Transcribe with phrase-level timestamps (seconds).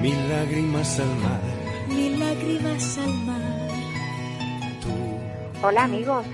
[0.00, 1.40] mil lágrimas al mar.
[1.88, 3.42] mil lágrimas al mar.
[4.80, 6.26] Tú Hola amigos,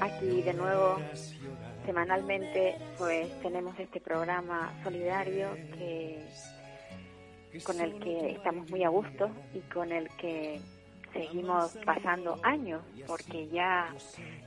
[0.00, 0.98] aquí de nuevo
[1.84, 6.26] semanalmente pues tenemos este programa solidario que
[7.64, 10.60] con el que estamos muy a gusto y con el que
[11.12, 13.94] seguimos pasando años porque ya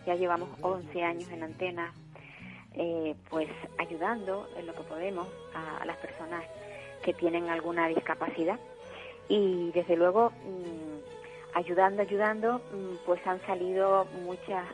[0.06, 1.94] ya llevamos 11 años en antena
[2.74, 3.50] eh, pues
[3.80, 6.44] ayudando en lo que podemos a, a las personas
[7.04, 8.60] que tienen alguna discapacidad
[9.32, 14.66] y desde luego mm, ayudando, ayudando, mm, pues han salido muchas,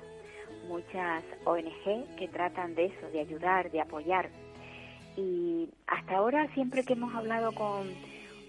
[0.68, 4.30] muchas ONG que tratan de eso, de ayudar, de apoyar.
[5.16, 7.88] Y hasta ahora, siempre que hemos hablado con,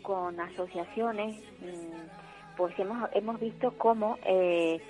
[0.03, 4.81] con asociaciones, mm, pues hemos, hemos visto cómo eh,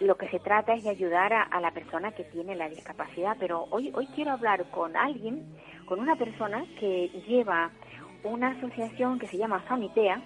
[0.00, 3.36] lo que se trata es de ayudar a, a la persona que tiene la discapacidad.
[3.38, 5.46] Pero hoy, hoy quiero hablar con alguien,
[5.86, 7.70] con una persona que lleva
[8.24, 10.20] una asociación que se llama Famitea,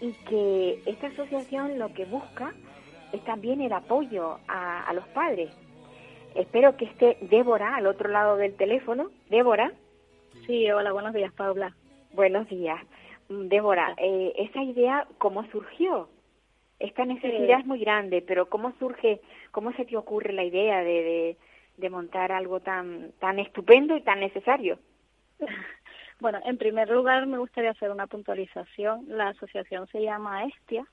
[0.00, 2.52] y que esta asociación lo que busca
[3.12, 5.50] es también el apoyo a, a los padres.
[6.34, 9.10] Espero que esté Débora al otro lado del teléfono.
[9.28, 9.72] Débora,
[10.46, 11.74] Sí, hola, buenos días, Paula.
[12.12, 12.80] buenos días.
[13.28, 16.08] Débora, eh, esa idea, ¿cómo surgió?
[16.78, 17.60] Esta necesidad Eh.
[17.62, 21.36] es muy grande, pero ¿cómo surge, cómo se te ocurre la idea de, de,
[21.76, 24.78] de montar algo tan, tan estupendo y tan necesario?
[26.20, 29.04] Bueno, en primer lugar me gustaría hacer una puntualización.
[29.08, 30.84] La asociación se llama Estia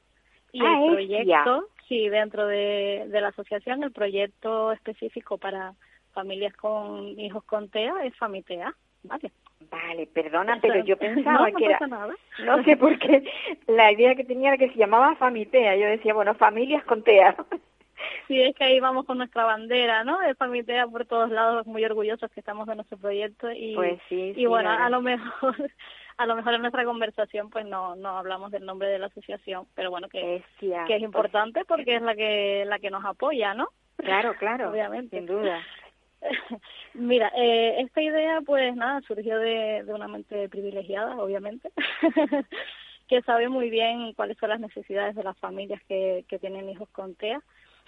[0.51, 1.43] y Ah, el Estia.
[1.43, 5.73] proyecto, sí, dentro de, de la asociación, el proyecto específico para
[6.13, 9.31] familias con hijos con TEA es Famitea, ¿vale?
[9.71, 11.79] Vale, perdona, pero yo pensaba no, no que era...
[11.79, 12.13] pasa nada.
[12.45, 13.23] No sé por qué
[13.67, 15.75] la idea que tenía era que se llamaba Famitea.
[15.75, 17.35] Yo decía, bueno, familias con TEA.
[18.27, 20.19] Sí, es que ahí vamos con nuestra bandera, ¿no?
[20.19, 24.31] De Famitea por todos lados, muy orgullosos que estamos de nuestro proyecto y, Pues sí,
[24.31, 25.55] y sí, bueno, a lo mejor
[26.17, 29.67] a lo mejor en nuestra conversación pues no no hablamos del nombre de la asociación,
[29.75, 33.05] pero bueno que Estia, que es pues, importante porque es la que la que nos
[33.05, 33.69] apoya, ¿no?
[33.97, 35.17] Claro, claro, Obviamente.
[35.17, 35.61] sin duda.
[36.93, 41.71] Mira, eh, esta idea pues nada, surgió de, de una mente privilegiada, obviamente,
[43.07, 46.89] que sabe muy bien cuáles son las necesidades de las familias que, que tienen hijos
[46.89, 47.41] con TEA.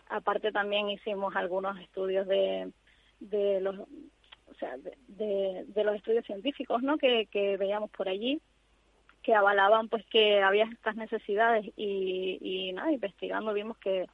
[0.10, 2.72] Aparte también hicimos algunos estudios de,
[3.20, 3.62] de
[5.84, 6.98] los estudios científicos, ¿no?
[6.98, 7.28] Que,
[7.60, 8.40] veíamos por allí
[9.24, 14.08] que avalaban pues que había estas necesidades y, nada, investigando vimos que,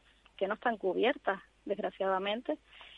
[0.45, 2.57] no están cubiertas, desgraciadamente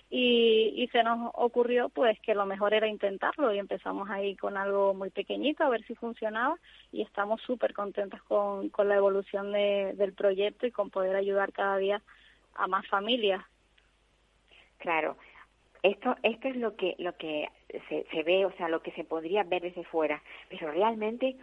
[0.09, 4.57] y, y se nos ocurrió pues que lo mejor era intentarlo y empezamos ahí con
[4.57, 6.57] algo muy pequeñito a ver si funcionaba
[6.91, 11.53] y estamos súper contentos con, con la evolución de, del proyecto y con poder ayudar
[11.53, 12.01] cada día
[12.55, 13.43] a más familias.
[14.77, 15.17] Claro.
[15.83, 17.47] Esto, esto es lo que, lo que
[17.89, 20.21] se, se ve, o sea, lo que se podría ver desde fuera.
[20.49, 21.35] Pero realmente,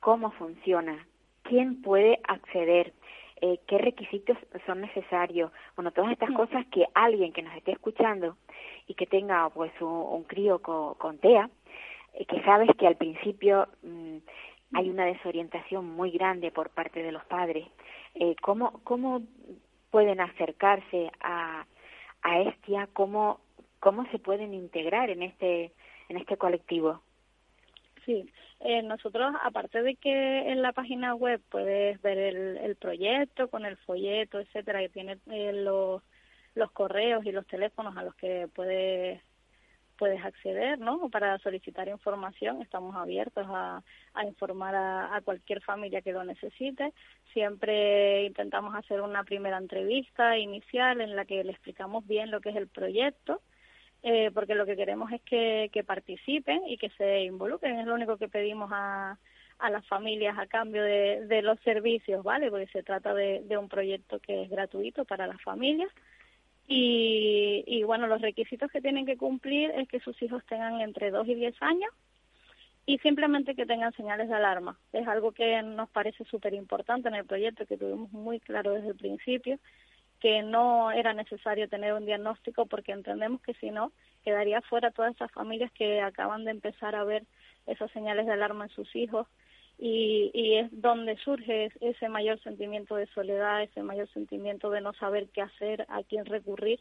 [0.00, 1.06] ¿cómo funciona?
[1.42, 2.92] ¿Quién puede acceder?
[3.40, 4.36] Eh, ¿Qué requisitos
[4.66, 5.52] son necesarios?
[5.76, 8.36] Bueno, todas estas cosas que alguien que nos esté escuchando
[8.86, 11.48] y que tenga pues un, un crío con, con TEA,
[12.14, 14.16] eh, que sabes que al principio mm,
[14.74, 17.66] hay una desorientación muy grande por parte de los padres.
[18.14, 19.22] Eh, ¿cómo, ¿Cómo
[19.90, 21.66] pueden acercarse a,
[22.22, 22.88] a Estia?
[22.92, 23.40] ¿Cómo,
[23.80, 25.72] ¿Cómo se pueden integrar en este,
[26.08, 27.00] en este colectivo?
[28.04, 33.48] Sí, eh, nosotros, aparte de que en la página web puedes ver el, el proyecto
[33.48, 36.02] con el folleto, etcétera, que tiene eh, los,
[36.54, 39.20] los correos y los teléfonos a los que puedes
[39.98, 41.10] puedes acceder, ¿no?
[41.10, 43.82] Para solicitar información, estamos abiertos a,
[44.24, 46.92] informar a, cualquier familia que lo necesite.
[47.32, 52.50] Siempre intentamos hacer una primera entrevista inicial en la que le explicamos bien lo que
[52.50, 53.42] es el proyecto,
[54.02, 57.94] eh, porque lo que queremos es que, que participen y que se involucren, es lo
[57.94, 59.18] único que pedimos a,
[59.58, 62.50] a las familias a cambio de, de los servicios, ¿vale?
[62.50, 65.90] Porque se trata de, de un proyecto que es gratuito para las familias
[66.70, 71.26] y, bueno, los requisitos que tienen que cumplir es que sus hijos tengan entre 2
[71.28, 71.90] y 10 años
[72.84, 74.78] y simplemente que tengan señales de alarma.
[74.92, 78.88] Es algo que nos parece súper importante en el proyecto, que tuvimos muy claro desde
[78.88, 79.58] el principio,
[80.20, 83.92] que no era necesario tener un diagnóstico porque entendemos que si no,
[84.22, 87.24] quedaría fuera todas esas familias que acaban de empezar a ver
[87.66, 89.26] esas señales de alarma en sus hijos
[89.78, 94.92] y, y es donde surge ese mayor sentimiento de soledad, ese mayor sentimiento de no
[94.94, 96.80] saber qué hacer, a quién recurrir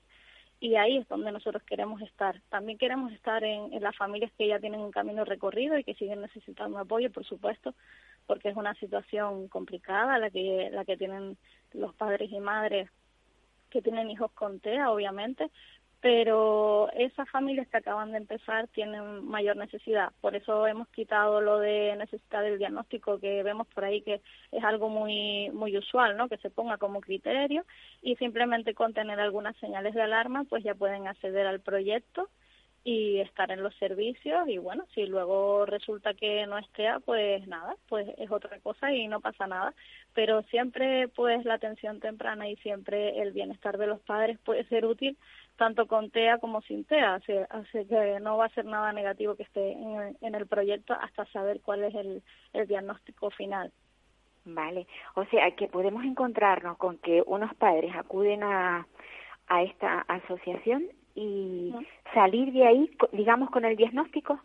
[0.59, 2.41] y ahí es donde nosotros queremos estar.
[2.49, 6.21] También queremos estar en, las familias que ya tienen un camino recorrido y que siguen
[6.21, 7.75] necesitando apoyo, por supuesto,
[8.25, 11.37] porque es una situación complicada la que la que tienen
[11.73, 12.89] los padres y madres
[13.69, 15.51] que tienen hijos con TEA, obviamente,
[16.01, 20.11] pero esas familias que acaban de empezar tienen mayor necesidad.
[20.21, 24.21] Por eso hemos quitado lo de necesitar el diagnóstico que vemos por ahí que
[24.51, 26.29] es algo muy muy usual, ¿no?
[26.29, 27.65] Que se ponga como criterio
[28.01, 32.29] y simplemente con tener algunas señales de alarma, pues ya pueden acceder al proyecto
[32.83, 37.75] y estar en los servicios y bueno, si luego resulta que no esté, pues nada,
[37.89, 39.73] pues es otra cosa y no pasa nada,
[40.13, 44.85] pero siempre pues la atención temprana y siempre el bienestar de los padres puede ser
[44.85, 45.17] útil
[45.57, 47.33] tanto con TEA como sin TEA, así,
[47.87, 51.83] que no va a ser nada negativo que esté en el, proyecto hasta saber cuál
[51.83, 52.23] es el,
[52.53, 53.71] el diagnóstico final.
[54.45, 58.87] Vale, o sea que podemos encontrarnos con que unos padres acuden a,
[59.47, 60.83] a esta asociación
[61.15, 61.73] y
[62.13, 64.39] salir de ahí, digamos, con el diagnóstico?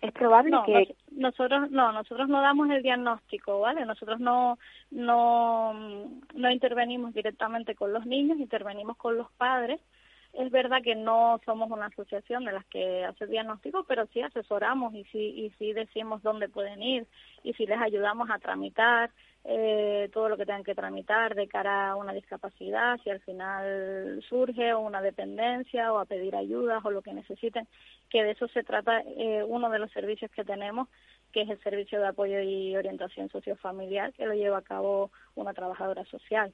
[0.00, 0.94] ¿Es probable que...?
[1.12, 3.86] nosotros no, nosotros no damos el diagnóstico, ¿vale?
[3.86, 4.58] Nosotros no,
[4.90, 5.72] no,
[6.34, 9.80] no intervenimos directamente con los niños, intervenimos con los padres.
[10.32, 14.94] Es verdad que no somos una asociación de las que hace diagnóstico, pero sí asesoramos
[14.94, 17.06] y sí, y sí decimos dónde pueden ir
[17.42, 19.10] y si les ayudamos a tramitar
[19.44, 24.24] eh, todo lo que tengan que tramitar de cara a una discapacidad, si al final
[24.26, 27.68] surge o una dependencia o a pedir ayudas o lo que necesiten,
[28.08, 30.88] que de eso se trata eh, uno de los servicios que tenemos,
[31.32, 35.52] que es el servicio de apoyo y orientación sociofamiliar, que lo lleva a cabo una
[35.52, 36.52] trabajadora social.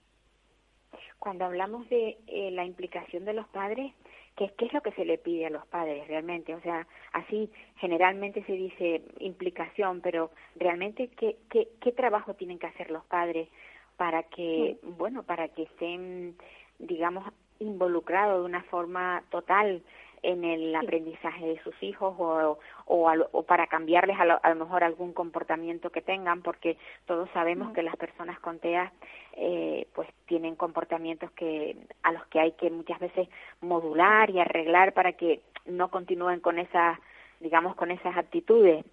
[1.19, 3.93] Cuando hablamos de eh, la implicación de los padres,
[4.39, 6.55] ¿Qué, ¿Qué es lo que se le pide a los padres realmente?
[6.55, 12.69] O sea, así generalmente se dice implicación, pero realmente, ¿qué, qué, qué trabajo tienen que
[12.69, 13.49] hacer los padres
[13.97, 16.37] para que, bueno, para que estén,
[16.79, 17.25] digamos,
[17.59, 19.83] involucrados de una forma total
[20.23, 24.57] en el aprendizaje de sus hijos o, o, o para cambiarles a lo, a lo,
[24.57, 26.77] mejor algún comportamiento que tengan, porque
[27.07, 28.93] todos sabemos que las personas con TEA
[29.35, 33.29] eh, pues tienen comportamientos que a los que hay que muchas veces
[33.61, 36.99] modular y arreglar para que no continúen con esas
[37.41, 38.85] digamos con esas actitudes.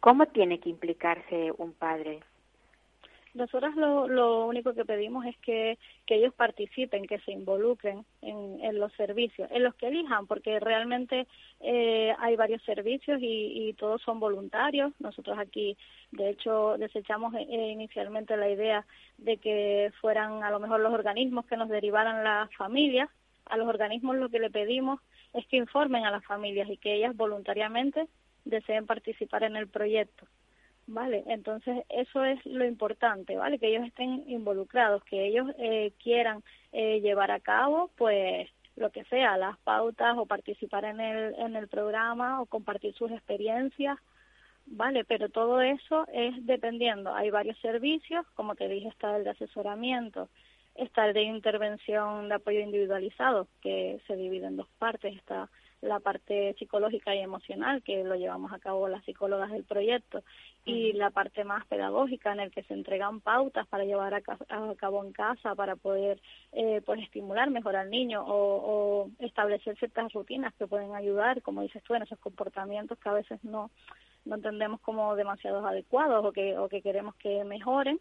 [0.00, 2.20] ¿Cómo tiene que implicarse un padre?
[3.36, 8.90] Nosotros lo, lo único que pedimos es que, ellos participen, que se involucren en, los
[8.94, 11.26] servicios, en los que elijan, porque realmente
[11.60, 14.94] eh, hay varios servicios y, y todos son voluntarios.
[15.00, 15.76] Nosotros aquí,
[16.12, 18.86] de hecho, desechamos eh, inicialmente la idea
[19.18, 23.10] de que fueran a lo mejor los organismos que nos derivaran las familias.
[23.44, 24.98] A los organismos lo que le pedimos
[25.34, 28.08] es que informen a las familias y que ellas voluntariamente
[28.46, 30.26] deseen participar en el proyecto.
[30.86, 31.24] ¿Vale?
[31.26, 33.58] Entonces, eso es lo importante, ¿vale?
[33.58, 36.42] Que ellos estén involucrados, que ellos eh, quieran
[36.72, 41.56] eh, llevar a cabo, pues, lo que sea, las pautas o participar en el, en
[41.56, 43.98] el programa o compartir sus experiencias,
[44.66, 45.04] ¿vale?
[45.04, 47.14] Pero todo eso es dependiendo.
[47.14, 50.28] Hay varios servicios, como te dije, está el de asesoramiento,
[50.74, 55.48] está el de intervención de apoyo individualizado, que se divide en dos partes, está
[55.82, 60.22] la parte psicológica y emocional que lo llevamos a cabo las psicólogas del proyecto
[60.64, 64.22] y la parte más pedagógica en el que se entregan pautas para llevar a,
[64.76, 66.20] cabo en casa para poder
[66.52, 71.62] eh, pues estimular mejor al niño o, o, establecer ciertas rutinas que pueden ayudar como
[71.62, 73.70] dices tú en esos comportamientos que a veces no
[74.24, 78.00] no entendemos como demasiados adecuados o que o que queremos que mejoren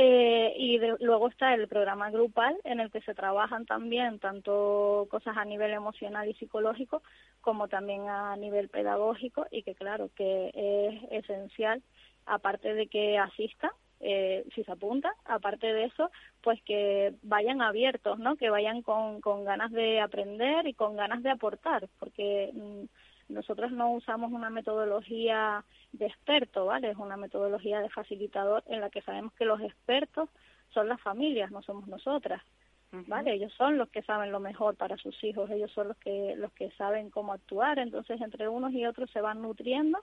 [0.00, 5.36] eh, y luego está el programa grupal en el que se trabajan también tanto cosas
[5.36, 7.02] a nivel emocional y psicológico
[7.40, 11.82] como también a nivel pedagógico y que claro que es esencial
[12.26, 16.12] aparte de que asistan eh, si se apuntan, aparte de eso,
[16.42, 18.36] pues que vayan abiertos, ¿no?
[18.36, 22.84] Que vayan con, con ganas de aprender y con ganas de aportar, porque mm,
[23.28, 26.90] nosotros no usamos una metodología de experto, ¿vale?
[26.90, 30.28] Es una metodología de facilitador en la que sabemos que los expertos
[30.70, 32.42] son las familias, no somos nosotras.
[32.90, 33.34] ¿Vale?
[33.34, 36.50] Ellos son los que saben lo mejor para sus hijos, ellos son los que los
[36.52, 39.98] que saben cómo actuar, entonces entre unos y otros se van nutriendo,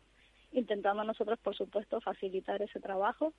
[0.52, 3.34] intentando nosotros, por supuesto, facilitar ese trabajo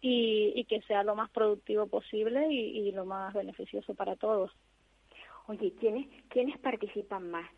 [0.00, 4.50] y, y que sea lo más productivo posible y, y lo más beneficioso para todos.
[5.46, 7.50] Oye, ¿quiénes, ¿quiénes participan más?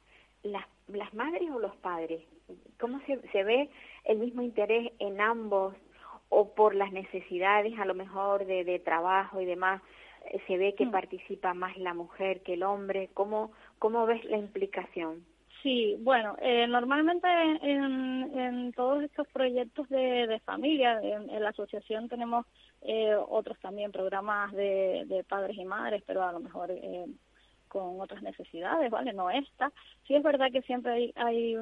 [0.42, 2.22] Las, las madres o los padres?
[2.80, 3.70] ¿Cómo se, se ve
[4.04, 5.74] el mismo interés en ambos
[6.28, 9.82] o por las necesidades a lo mejor de, de trabajo y demás?
[10.46, 10.90] ¿Se ve que mm.
[10.90, 13.10] participa más la mujer que el hombre?
[13.14, 15.24] ¿Cómo, cómo ves la implicación?
[15.62, 17.26] Sí, bueno, eh, normalmente
[17.62, 22.46] en, en, todos estos proyectos de, de familia, en, la asociación tenemos
[22.82, 27.06] eh, otros también programas de, de, padres y madres, pero a lo mejor eh,
[27.68, 29.12] con otras necesidades, ¿vale?
[29.12, 29.72] No esta.
[30.06, 31.56] Sí es verdad que siempre hay, hay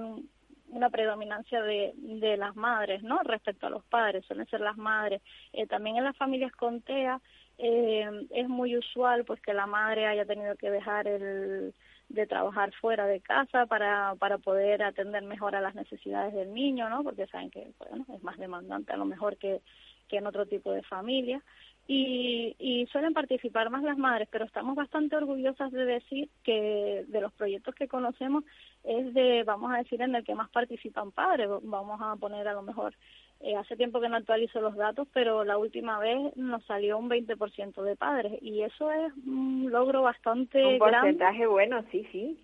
[0.68, 1.94] una predominancia de,
[2.36, 3.18] las madres, ¿no?
[3.22, 5.22] Respecto a los padres, suelen ser las madres.
[5.52, 7.20] Eh, también en las familias con TEA
[7.58, 11.74] eh, es muy usual pues que la madre haya tenido que dejar el
[12.08, 17.02] de trabajar fuera de casa para, poder atender mejor a las necesidades del niño, ¿no?
[17.02, 19.60] Porque saben que es más demandante a lo mejor que,
[20.08, 21.42] que en otro tipo de familia.
[21.88, 27.20] Y, y suelen participar más las madres, pero estamos bastante orgullosas de decir que de
[27.20, 28.44] los proyectos que conocemos
[28.82, 31.48] es de, vamos a decir, en el que más participan padres.
[31.62, 32.94] Vamos a poner a lo mejor
[33.40, 37.10] eh, hace tiempo que no actualizo los datos, pero la última vez nos salió un
[37.10, 42.38] 20% de padres y eso es un logro bastante un porcentaje bueno, sí, sí.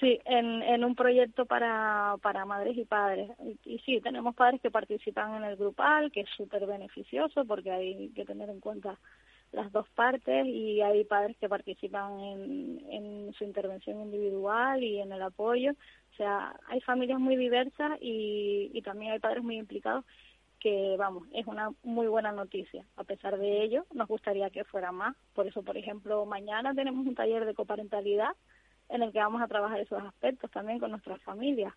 [0.00, 3.30] Sí, en, en un proyecto para, para madres y padres.
[3.64, 8.10] Y, sí, tenemos padres que participan en el grupal, que es súper beneficioso porque hay
[8.10, 8.98] que tener en cuenta
[9.50, 15.22] las dos partes y hay padres que participan en, su intervención individual y en el
[15.22, 15.72] apoyo.
[15.72, 20.04] O sea, hay familias muy diversas y también hay padres muy implicados
[20.58, 22.84] que vamos, es una muy buena noticia.
[22.96, 25.16] A pesar de ello, nos gustaría que fuera más.
[25.34, 28.34] Por eso, por ejemplo, mañana tenemos un taller de coparentalidad
[28.88, 31.74] en el que vamos a trabajar esos aspectos también con nuestras familias.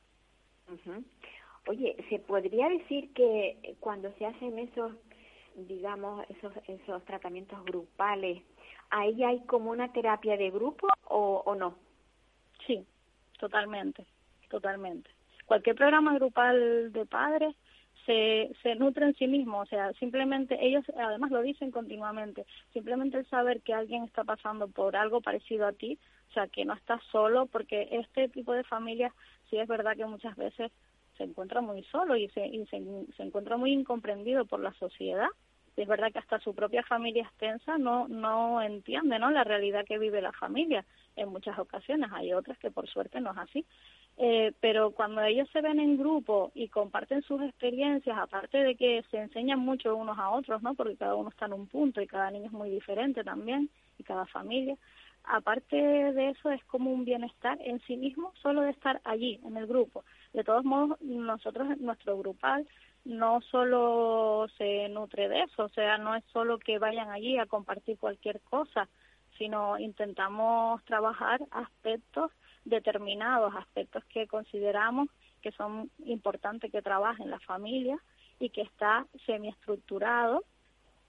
[1.68, 4.94] Oye, ¿se podría decir que cuando se hacen esos,
[5.56, 8.41] digamos, esos, esos tratamientos grupales,
[8.89, 11.75] ahí hay como una terapia de grupo o, o no?
[12.65, 12.86] Sí,
[13.38, 14.06] totalmente,
[14.50, 15.10] totalmente.
[15.46, 17.56] Cualquier programa grupal de padres
[18.06, 23.18] se, se nutre en sí mismo, o sea, simplemente ellos además lo dicen continuamente, simplemente
[23.18, 26.00] el saber que alguien está pasando por algo parecido a ti,
[26.31, 29.13] o sea, que no estás solo, porque este tipo de familias
[29.50, 30.71] sí es verdad que muchas veces
[31.17, 32.77] se encuentra muy solo y se, y se,
[33.21, 35.27] encuentra muy incomprendido por la sociedad.
[35.75, 39.29] es verdad que hasta su propia familia extensa no, no entiende ¿no?
[39.29, 40.85] la realidad que vive la familia
[41.17, 42.09] en muchas ocasiones.
[42.13, 43.65] Hay otras que por suerte no es así.
[44.17, 49.03] Eh, pero cuando ellos se ven en grupo y comparten sus experiencias, aparte de que
[49.11, 50.75] se enseñan mucho unos a otros, ¿no?
[50.75, 54.03] Porque cada uno está en un punto y cada niño es muy diferente también y
[54.03, 54.77] cada familia.
[55.23, 59.57] Aparte de eso es como un bienestar en sí mismo solo de estar allí en
[59.57, 60.03] el grupo.
[60.33, 62.67] De todos modos, nosotros nuestro grupal
[63.05, 67.45] no solo se nutre de eso, o sea, no es solo que vayan allí a
[67.45, 68.87] compartir cualquier cosa,
[69.37, 72.31] sino intentamos trabajar aspectos
[72.65, 75.09] determinados aspectos que consideramos
[75.41, 77.97] que son importantes que trabajen la familia
[78.39, 80.43] y que está semiestructurado,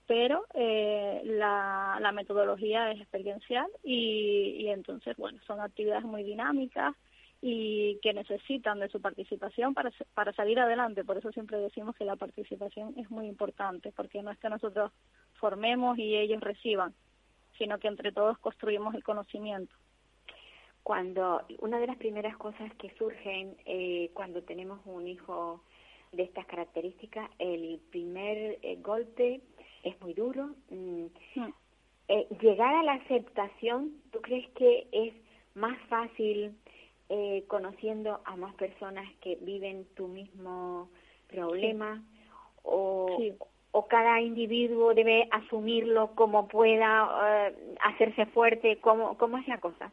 [0.07, 6.95] pero eh, la, metodología es experiencial y, y entonces, bueno, son actividades muy dinámicas
[7.41, 11.03] y que necesitan de su participación para, para salir adelante.
[11.03, 14.91] Por eso siempre decimos que la participación es muy importante, porque no es que nosotros
[15.33, 16.93] formemos y ellos reciban,
[17.57, 19.75] sino que entre todos construimos el conocimiento
[20.83, 25.63] cuando una de las primeras cosas que surgen eh, cuando tenemos un hijo
[26.11, 29.41] de estas características, el primer eh, golpe
[29.83, 30.49] es muy duro.
[30.69, 31.53] Mm, mm.
[32.09, 35.13] Eh, llegar a la aceptación, ¿tú crees que es
[35.55, 36.55] más fácil
[37.09, 40.89] eh, conociendo a más personas que viven tu mismo
[41.27, 42.03] problema?
[42.63, 43.17] O,
[43.71, 48.77] o cada individuo debe asumirlo como pueda, hacerse fuerte?
[48.77, 49.91] ¿Cómo, ¿Cómo es la cosa?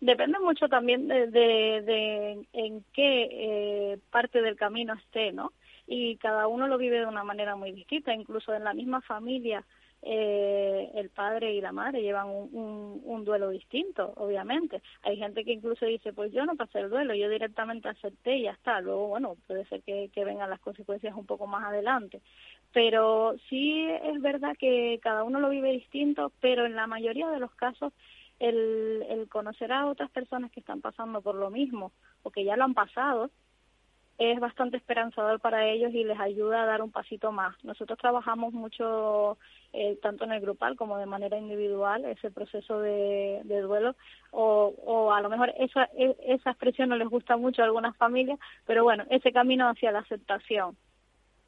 [0.00, 5.52] Depende mucho también de, de, en qué eh, parte del camino esté, ¿no?
[5.86, 9.64] Y cada uno lo vive de una manera muy distinta, incluso en la misma familia.
[10.02, 14.82] Eh, el padre y la madre llevan un, un, duelo distinto, obviamente.
[15.02, 18.42] Hay gente que incluso dice, pues yo no pasé el duelo, yo directamente acepté y
[18.42, 18.80] ya está.
[18.80, 22.20] Luego, bueno, puede ser que, que vengan las consecuencias un poco más adelante.
[22.72, 27.40] Pero sí es verdad que cada uno lo vive distinto, pero en la mayoría de
[27.40, 27.92] los casos
[28.38, 32.56] el, el conocer a otras personas que están pasando por lo mismo o que ya
[32.56, 33.30] lo han pasado
[34.18, 37.54] es bastante esperanzador para ellos y les ayuda a dar un pasito más.
[37.64, 39.36] Nosotros trabajamos mucho,
[39.72, 43.94] eh, tanto en el grupal como de manera individual, ese proceso de, duelo,
[44.30, 47.96] o, o a lo mejor esa, e, esa expresión no les gusta mucho a algunas
[47.96, 50.76] familias, pero bueno, ese camino hacia la aceptación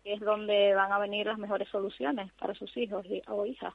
[0.04, 3.74] es donde van a venir las mejores soluciones para sus hijos o hijas.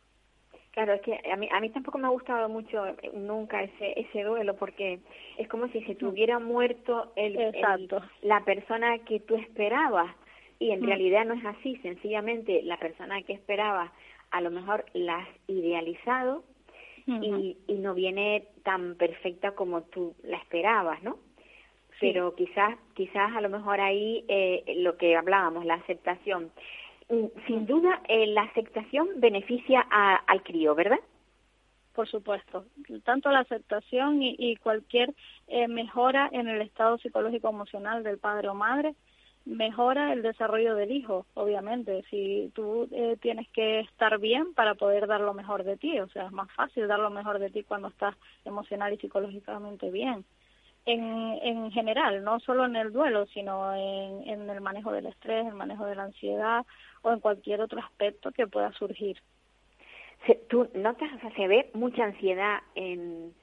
[0.73, 3.93] Claro, es que a mí, a mí tampoco me ha gustado mucho eh, nunca ese,
[3.99, 4.99] ese duelo porque
[5.37, 7.53] es como si se tuviera muerto el,
[8.23, 10.15] la persona que tú esperabas
[10.57, 10.85] y en mm.
[10.85, 13.91] realidad no es así, sencillamente la persona que esperabas
[14.31, 16.43] a lo mejor la has idealizado
[17.05, 21.17] y, y no viene tan perfecta como tú la esperabas, ¿no?
[21.99, 26.51] pero quizás, quizás a lo mejor ahí eh, lo que hablábamos, la aceptación.
[27.09, 30.99] Mm, sin duda, eh, la aceptación beneficia al crío, ¿verdad?
[31.93, 32.65] Por supuesto,
[33.03, 35.13] tanto la aceptación y, cualquier
[35.47, 38.95] eh, mejora en el estado psicológico emocional del padre o madre
[39.45, 42.03] mejora el desarrollo del hijo, obviamente.
[42.09, 42.89] Si tú
[43.21, 46.49] tienes que estar bien para poder dar lo mejor de ti, o sea, es más
[46.53, 50.25] fácil dar lo mejor de ti cuando estás emocional y psicológicamente bien
[50.85, 55.45] en, en general, no solo en el duelo, sino en, en el manejo del estrés,
[55.45, 56.65] el manejo de la ansiedad
[57.01, 59.17] o en cualquier otro aspecto que pueda surgir.
[60.49, 63.33] ¿Tú notas, o sea, se ve mucha ansiedad en,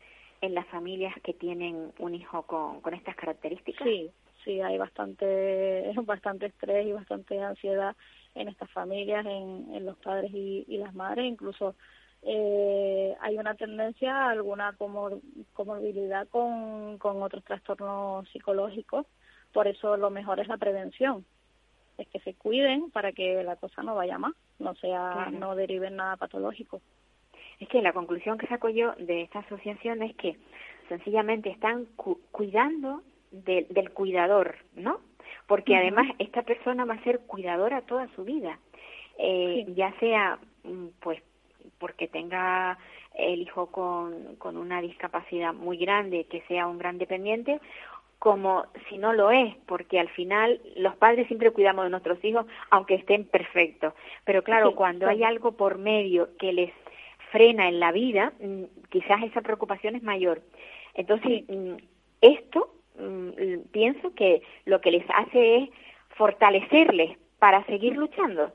[0.41, 3.87] en las familias que tienen un hijo con, con estas características?
[3.87, 4.11] Sí,
[4.45, 7.97] sí, hay bastante, bastante estrés y bastante ansiedad
[8.35, 11.75] en estas familias, en, en los padres y, y las madres, incluso
[12.23, 15.21] eh, hay una tendencia a alguna comor
[15.55, 19.07] comorbilidad con, con otros trastornos psicológicos.
[19.53, 21.25] Por eso lo mejor es la prevención,
[21.99, 25.89] es que se cuiden para que la cosa no vaya más, no sea, no derive
[25.89, 26.81] en nada patológico.
[27.59, 30.37] Es que la conclusión que saco yo de esta asociación es que
[30.89, 31.87] sencillamente están
[32.33, 35.01] cuidando del cuidador, ¿no?
[35.47, 38.59] Porque además esta persona va a ser cuidadora toda su vida,
[39.19, 41.23] eh, ya sea mm, pues
[41.79, 42.79] porque tenga
[43.15, 47.61] el hijo con, con una discapacidad muy grande, que sea un gran dependiente,
[48.21, 52.45] como si no lo es, porque al final los padres siempre cuidamos de nuestros hijos,
[52.69, 53.95] aunque estén perfectos.
[54.25, 56.71] Pero claro, cuando hay algo por medio que les
[57.33, 60.43] frena en la vida, mm, quizás esa preocupación es mayor.
[60.95, 61.77] Entonces, mm,
[62.21, 65.71] esto mm, pienso que lo que les hace es
[66.11, 68.53] fortalecerles para seguir luchando.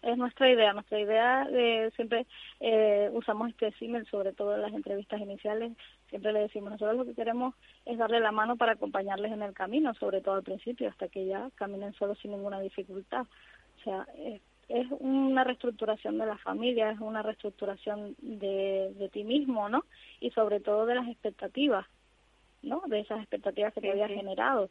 [0.00, 0.72] Sí, es nuestra idea.
[0.72, 2.26] Nuestra idea de siempre
[2.60, 5.72] eh, usamos este símil, sobre todo en las entrevistas iniciales,
[6.08, 7.54] siempre le decimos, nosotros lo que queremos
[7.84, 11.26] es darle la mano para acompañarles en el camino, sobre todo al principio, hasta que
[11.26, 13.26] ya caminen solos sin ninguna dificultad.
[13.78, 19.24] O sea, es, es una reestructuración de la familia, es una reestructuración de, de ti
[19.24, 19.84] mismo, ¿no?
[20.20, 21.86] Y sobre todo de las expectativas,
[22.62, 22.82] ¿no?
[22.86, 24.70] De esas expectativas que te había generado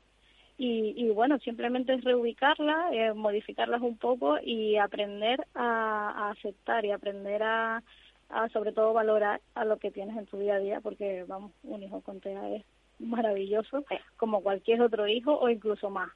[0.60, 6.92] y, y bueno, simplemente es reubicarla, eh, modificarlas un poco y aprender a, aceptar y
[6.92, 7.82] aprender a,
[8.28, 11.54] a, sobre todo, valorar a lo que tienes en tu día a día, porque, vamos,
[11.64, 12.66] un hijo con TEA es
[13.00, 13.86] maravilloso,
[14.18, 16.10] como cualquier otro hijo o incluso más.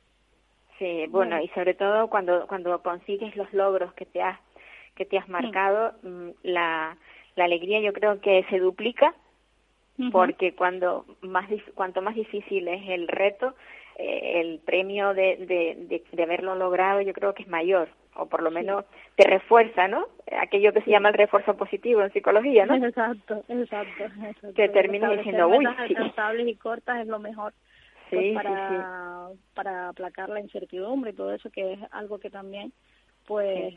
[0.77, 4.37] Sí, bueno, y sobre todo cuando, cuando consigues los logros que te has,
[4.95, 6.97] que te has marcado, mm, la,
[7.37, 9.15] la alegría yo creo que se duplica,
[10.11, 13.55] porque cuando más, cuanto más difícil es el reto,
[13.97, 18.41] eh, el premio de, de, de, haberlo logrado yo creo que es mayor o por
[18.43, 20.07] lo menos te refuerza, ¿no?
[20.39, 22.75] Aquello que se llama el refuerzo positivo en psicología, ¿no?
[22.75, 24.03] Exacto, exacto.
[24.03, 24.53] exacto.
[24.55, 25.95] Que termina diciendo, uy, sí.
[26.47, 27.53] y cortas es lo mejor
[28.09, 32.71] pues, para, para aplacar la incertidumbre y todo eso, que es algo que también,
[33.25, 33.73] pues,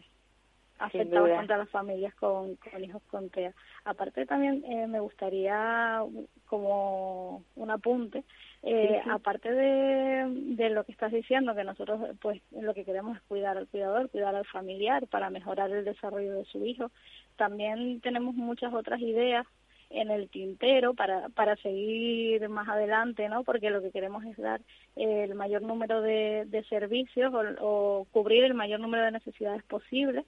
[0.79, 3.53] afecta bastante a las familias con, con hijos con TEA.
[3.85, 6.03] Aparte también eh, me gustaría
[6.47, 8.25] como un apunte,
[8.63, 13.23] eh, aparte de, de lo que estás diciendo, que nosotros pues lo que queremos es
[13.25, 16.91] cuidar al cuidador, cuidar al familiar para mejorar el desarrollo de su hijo,
[17.37, 19.47] también tenemos muchas otras ideas
[19.91, 23.45] en el tintero para, para seguir más adelante, ¿no?
[23.45, 24.61] Porque lo que queremos es dar
[24.97, 30.25] el mayor número de, de servicios o, o cubrir el mayor número de necesidades posibles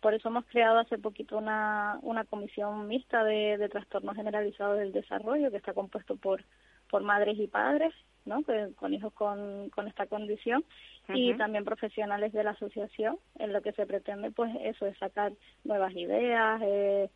[0.00, 4.92] por eso hemos creado hace poquito una, una comisión mixta de, de trastornos generalizados del
[4.92, 6.42] desarrollo que está compuesto por,
[6.90, 8.42] por madres y padres, ¿no?
[8.76, 10.64] con hijos con, con esta condición
[11.08, 15.32] y también profesionales de la asociación en lo que se pretende pues eso es sacar
[15.64, 17.10] nuevas ideas eh,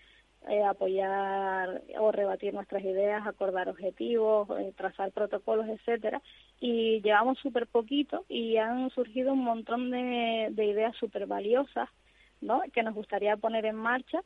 [0.48, 6.22] eh, apoyar o rebatir nuestras ideas acordar objetivos eh, trazar protocolos etcétera
[6.60, 11.88] y llevamos súper poquito y han surgido un montón de, de ideas súper valiosas
[12.40, 12.62] ¿no?
[12.72, 14.20] que nos gustaría poner en marcha,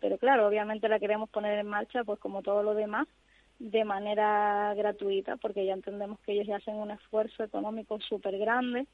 [0.00, 3.06] pero claro, obviamente la queremos poner en marcha, pues como todo lo demás,
[3.58, 8.86] de manera gratuita, porque ya entendemos que ellos ya hacen un esfuerzo económico súper grande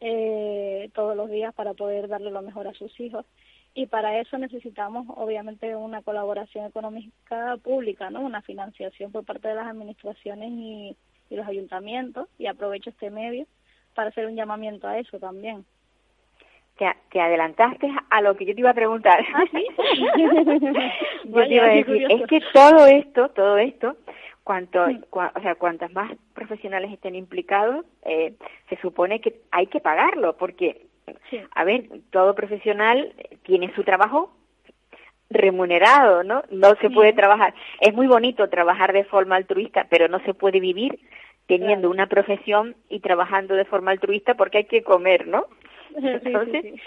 [0.00, 3.26] eh, todos los días para poder darle lo mejor a sus hijos.
[3.74, 8.20] Y para eso necesitamos, obviamente, una colaboración económica pública, ¿no?
[8.22, 10.96] Una financiación por parte de las administraciones y,
[11.28, 12.26] y los ayuntamientos.
[12.38, 13.46] Y aprovecho este medio
[13.94, 15.66] para hacer un llamamiento a eso también
[16.76, 19.24] te, adelantaste a lo que yo te iba a preguntar.
[19.34, 19.66] ¿Ah, sí?
[21.24, 23.96] yo te iba a decir, es que todo esto, todo esto,
[24.44, 28.34] cuanto, o sea, cuantas más profesionales estén implicados, eh,
[28.68, 30.86] se supone que hay que pagarlo, porque,
[31.54, 33.12] a ver, todo profesional
[33.42, 34.32] tiene su trabajo
[35.28, 36.42] remunerado, ¿no?
[36.50, 37.54] No se puede trabajar.
[37.80, 41.00] Es muy bonito trabajar de forma altruista, pero no se puede vivir
[41.46, 45.46] teniendo una profesión y trabajando de forma altruista porque hay que comer, ¿no?
[45.96, 46.80] Entonces,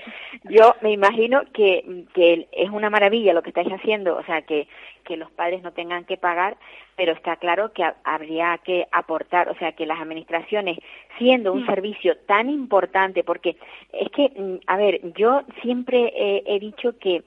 [0.43, 4.67] yo me imagino que, que es una maravilla lo que estáis haciendo, o sea, que,
[5.03, 6.57] que los padres no tengan que pagar,
[6.95, 10.77] pero está claro que habría que aportar, o sea, que las administraciones,
[11.17, 11.67] siendo un mm.
[11.67, 13.57] servicio tan importante, porque
[13.93, 17.23] es que, mm, a ver, yo siempre he dicho que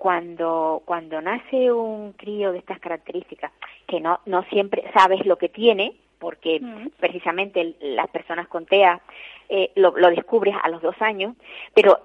[0.00, 3.52] cuando, cuando nace un crío de estas características,
[3.86, 6.90] que no, no siempre sabes lo que tiene, porque mm.
[7.00, 9.00] precisamente las personas con TEA
[9.48, 11.34] eh, lo, lo, descubres a los dos años,
[11.74, 11.98] pero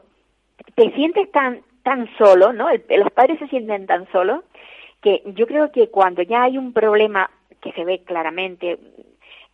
[0.74, 2.70] te sientes tan, tan solo, ¿no?
[2.72, 4.44] los padres se sienten tan solos
[5.02, 7.30] que yo creo que cuando ya hay un problema
[7.62, 8.80] que se ve claramente,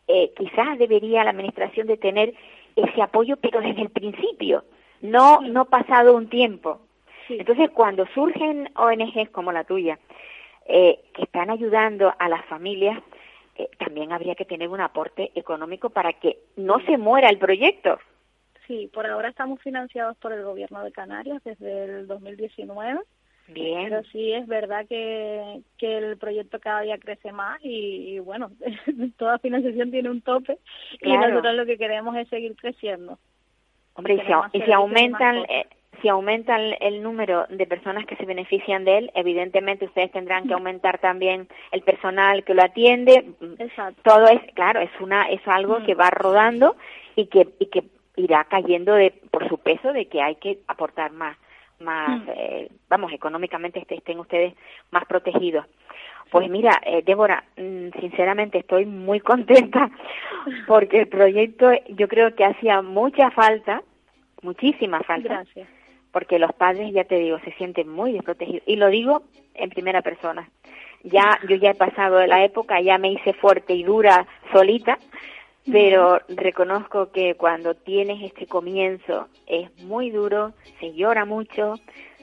[0.07, 2.33] eh, quizás debería la administración de tener
[2.75, 4.63] ese apoyo, pero desde el principio,
[5.01, 6.79] no, no pasado un tiempo.
[7.27, 9.99] Entonces, cuando surgen ONGs como la tuya,
[10.65, 13.01] eh, que están ayudando a las familias,
[13.61, 17.99] eh, también habría que tener un aporte económico para que no se muera el proyecto.
[18.67, 22.99] Sí, por ahora estamos financiados por el gobierno de Canarias desde el 2019.
[23.47, 23.89] Bien.
[23.89, 28.51] Pero sí es verdad que, que el proyecto cada día crece más y, bueno,
[29.17, 30.57] toda financiación tiene un tope
[31.01, 33.19] y nosotros lo que queremos es seguir creciendo.
[33.93, 34.15] Hombre,
[34.53, 35.43] y si, aumentan,
[36.01, 40.53] si aumenta el, número de personas que se benefician de él, evidentemente ustedes tendrán que
[40.53, 43.33] aumentar también el personal que lo atiende.
[43.59, 44.01] Exacto.
[44.03, 46.75] Todo es, claro, es una es algo que va rodando
[47.15, 47.83] y que y que
[48.15, 51.37] irá cayendo de por su peso de que hay que aportar más
[51.79, 54.53] más eh, vamos económicamente estén ustedes
[54.91, 55.65] más protegidos.
[56.29, 59.89] Pues mira, eh, Débora, mm, sinceramente estoy muy contenta
[60.67, 63.83] porque el proyecto yo creo que hacía mucha falta,
[64.41, 65.33] muchísima falta.
[65.33, 65.80] Gracias
[66.11, 68.63] porque los padres, ya te digo, se sienten muy desprotegidos.
[68.65, 70.49] Y lo digo en primera persona.
[71.03, 74.99] Ya, yo ya he pasado de la época, ya me hice fuerte y dura solita,
[75.71, 81.75] pero reconozco que cuando tienes este comienzo es muy duro, se llora mucho,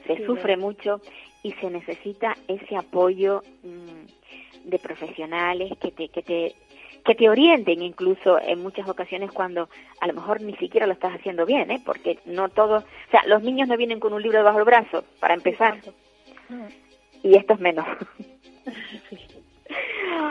[0.05, 1.01] se sufre mucho
[1.43, 6.55] y se necesita ese apoyo mm, de profesionales que te, que te
[7.03, 11.13] que te orienten incluso en muchas ocasiones cuando a lo mejor ni siquiera lo estás
[11.13, 11.81] haciendo bien, ¿eh?
[11.85, 15.03] porque no todos, o sea, los niños no vienen con un libro debajo del brazo,
[15.19, 15.79] para empezar,
[17.23, 17.85] y esto es menos.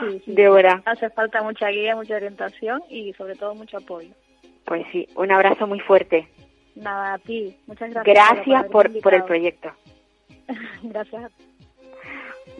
[0.01, 0.81] Sí, Débora.
[0.85, 4.09] Hace falta mucha guía, mucha orientación y sobre todo mucho apoyo.
[4.65, 6.27] Pues sí, un abrazo muy fuerte.
[6.75, 7.55] Nada, a ti.
[7.65, 8.15] Muchas gracias.
[8.15, 9.71] Gracias por, por el proyecto.
[10.83, 11.31] gracias.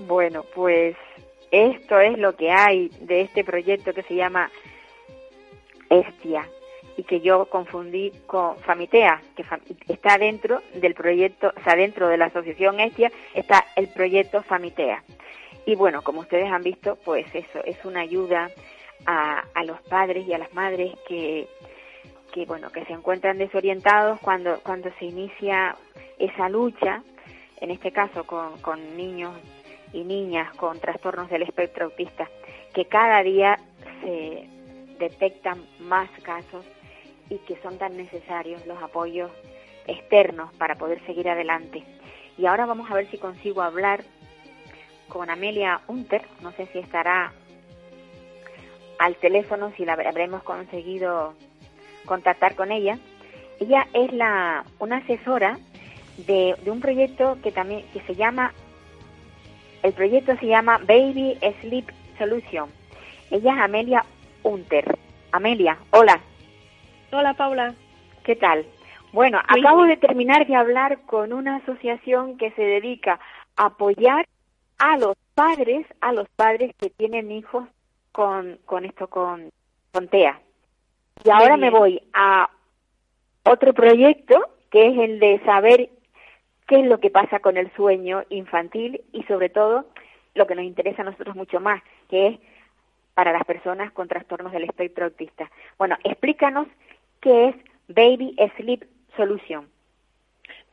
[0.08, 0.96] Bueno, pues
[1.52, 4.52] esto es lo que hay de este proyecto que se llama
[5.90, 6.48] Estia
[6.98, 9.46] y que yo confundí con Famitea, que
[9.88, 15.04] está dentro del proyecto, o sea, dentro de la asociación Estia está el proyecto Famitea.
[15.66, 18.50] Y bueno, como ustedes han visto, pues eso es una ayuda
[19.06, 21.48] a, a los padres y a las madres que,
[22.34, 25.76] que bueno, que se encuentran desorientados cuando, cuando se inicia
[26.18, 27.02] esa lucha,
[27.62, 29.32] en este caso con, con niños
[29.94, 32.28] y niñas con trastornos del espectro autista,
[32.74, 33.60] que cada día
[34.02, 34.48] se
[35.00, 36.66] detectan más casos
[37.30, 39.32] y que son tan necesarios los apoyos
[39.88, 41.84] externos para poder seguir adelante.
[42.38, 44.04] Y ahora vamos a ver si consigo hablar
[45.08, 47.34] con Amelia Unter, no sé si estará
[49.00, 51.34] al teléfono, si la habremos conseguido
[52.06, 53.00] contactar con ella.
[53.60, 55.58] Ella es la una asesora
[56.18, 58.54] de, de un proyecto que también que se llama
[59.84, 62.70] el proyecto se llama Baby Sleep Solution.
[63.32, 64.06] Ella es Amelia
[64.44, 64.98] Unter.
[65.32, 66.20] Amelia, hola.
[67.12, 67.74] Hola, Paula.
[68.24, 68.66] ¿Qué tal?
[69.12, 73.20] Bueno, acabo de terminar de hablar con una asociación que se dedica
[73.56, 74.28] a apoyar
[74.78, 77.68] a los padres, a los padres que tienen hijos
[78.12, 79.52] con, con esto, con,
[79.92, 80.40] con TEA.
[81.24, 82.50] Y ahora me voy a
[83.44, 85.90] otro proyecto que es el de saber
[86.70, 89.88] qué es lo que pasa con el sueño infantil y sobre todo
[90.36, 92.40] lo que nos interesa a nosotros mucho más, que es
[93.16, 95.50] para las personas con trastornos del espectro autista.
[95.80, 96.68] Bueno, explícanos
[97.22, 97.56] qué es
[97.88, 98.86] Baby Sleep
[99.18, 99.68] Solution.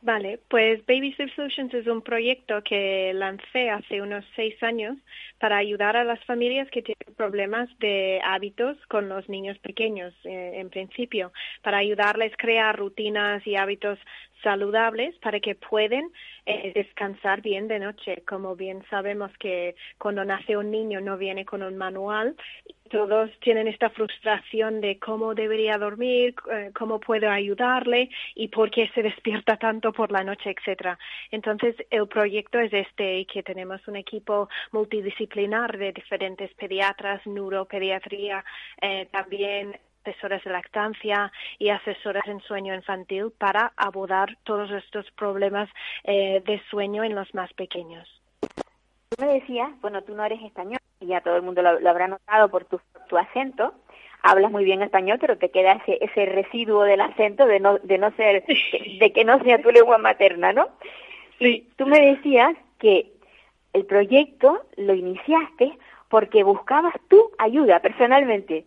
[0.01, 4.95] Vale, pues Baby Sleep Solutions es un proyecto que lancé hace unos seis años
[5.39, 10.59] para ayudar a las familias que tienen problemas de hábitos con los niños pequeños, eh,
[10.59, 11.33] en principio,
[11.63, 13.97] para ayudarles a crear rutinas y hábitos
[14.43, 16.11] saludables para que puedan
[16.45, 18.23] eh, descansar bien de noche.
[18.27, 22.35] Como bien sabemos que cuando nace un niño no viene con un manual
[22.87, 28.89] todos tienen esta frustración de cómo debería dormir, eh, cómo puedo ayudarle y por qué
[28.93, 30.97] se despierta tanto por la noche, etcétera.
[31.31, 38.43] Entonces, el proyecto es este, que tenemos un equipo multidisciplinar de diferentes pediatras, neuropediatría,
[38.81, 45.69] eh, también asesoras de lactancia y asesoras en sueño infantil para abordar todos estos problemas
[46.03, 48.07] eh, de sueño en los más pequeños.
[48.41, 52.07] Tú me decías, bueno, tú no eres español, y ya todo el mundo lo, habrá
[52.07, 53.73] notado por tu, tu, acento,
[54.21, 57.97] hablas muy bien español, pero te queda ese, ese residuo del acento de no, de
[57.97, 58.45] no ser,
[58.99, 60.69] de que no sea tu lengua materna, ¿no?
[61.39, 61.69] Sí.
[61.75, 63.11] Tú me decías que
[63.73, 65.77] el proyecto lo iniciaste
[66.09, 68.65] porque buscabas tu ayuda personalmente.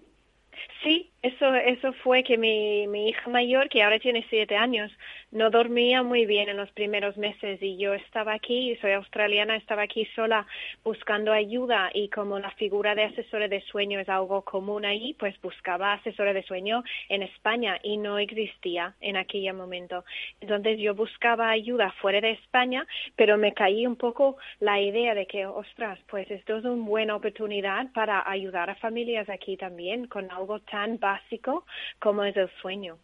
[0.82, 4.90] Sí, eso, eso fue que mi, mi hija mayor, que ahora tiene siete años,
[5.30, 9.82] no dormía muy bien en los primeros meses y yo estaba aquí, soy australiana, estaba
[9.82, 10.46] aquí sola
[10.82, 15.38] buscando ayuda y como la figura de asesora de sueño es algo común ahí, pues
[15.42, 20.04] buscaba asesora de sueño en España y no existía en aquel momento.
[20.40, 25.26] Entonces yo buscaba ayuda fuera de España, pero me caí un poco la idea de
[25.26, 30.30] que, ostras, pues esto es una buena oportunidad para ayudar a familias aquí también con
[30.30, 31.64] algo tan básico
[31.98, 32.96] como es el sueño.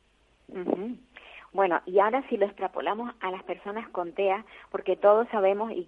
[1.56, 5.86] Bueno, y ahora si lo extrapolamos a las personas con TEA, porque todos sabemos, y,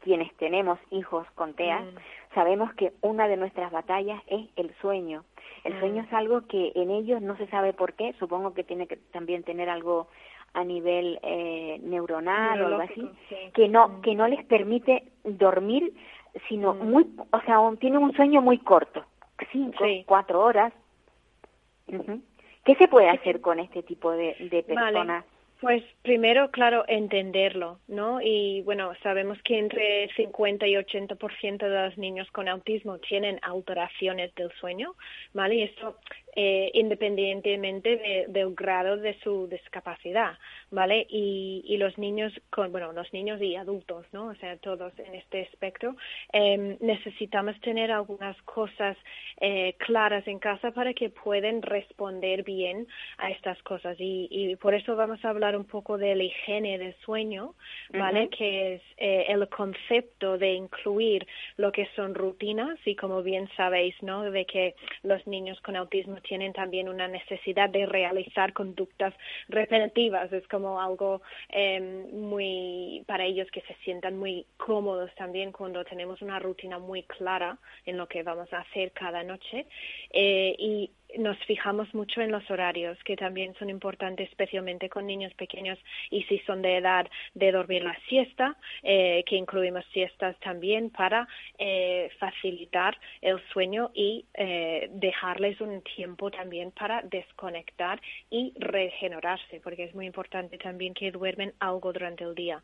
[0.00, 2.34] quienes tenemos hijos con TEA, mm.
[2.34, 5.24] sabemos que una de nuestras batallas es el sueño.
[5.64, 6.06] El sueño mm.
[6.06, 9.42] es algo que en ellos no se sabe por qué, supongo que tiene que también
[9.42, 10.06] tener algo
[10.54, 13.10] a nivel eh, neuronal o algo así,
[13.54, 14.02] que no mm.
[14.02, 15.94] que no les permite dormir,
[16.48, 19.04] sino muy, o sea, tienen un sueño muy corto,
[19.50, 20.72] cinco, cuatro horas.
[22.64, 25.24] ¿Qué se puede hacer con este tipo de, de personas?
[25.62, 28.20] Pues primero, claro, entenderlo, ¿no?
[28.20, 34.34] Y bueno, sabemos que entre 50 y 80% de los niños con autismo tienen alteraciones
[34.34, 34.96] del sueño,
[35.32, 35.54] ¿vale?
[35.54, 35.96] Y esto
[36.34, 40.38] eh, independientemente del grado de su discapacidad,
[40.70, 41.06] ¿vale?
[41.08, 44.28] Y, y, los niños, con, bueno, los niños y adultos, ¿no?
[44.28, 45.96] O sea, todos en este espectro,
[46.32, 48.96] eh, necesitamos tener algunas cosas
[49.40, 52.86] eh, claras en casa para que puedan responder bien
[53.18, 53.96] a estas cosas.
[53.98, 57.54] Y, y, por eso vamos a hablar un poco de la higiene del sueño,
[57.90, 58.28] ¿vale?
[58.28, 63.94] Que es eh, el concepto de incluir lo que son rutinas y como bien sabéis,
[64.02, 64.30] ¿no?
[64.30, 69.14] De que los niños con autismo tienen también una necesidad de realizar conductas
[69.48, 70.32] repetitivas.
[70.32, 71.80] Es como algo eh,
[72.12, 77.58] muy para ellos que se sientan muy cómodos también cuando tenemos una rutina muy clara
[77.84, 79.66] en lo que vamos a hacer cada noche.
[80.10, 85.32] Eh, y nos fijamos mucho en los horarios, que también son importantes, especialmente con niños
[85.34, 85.78] pequeños
[86.10, 91.28] y si son de edad de dormir la siesta, eh, que incluimos siestas también para
[91.58, 99.84] eh, facilitar el sueño y eh, dejarles un tiempo también para desconectar y regenerarse, porque
[99.84, 102.62] es muy importante también que duermen algo durante el día.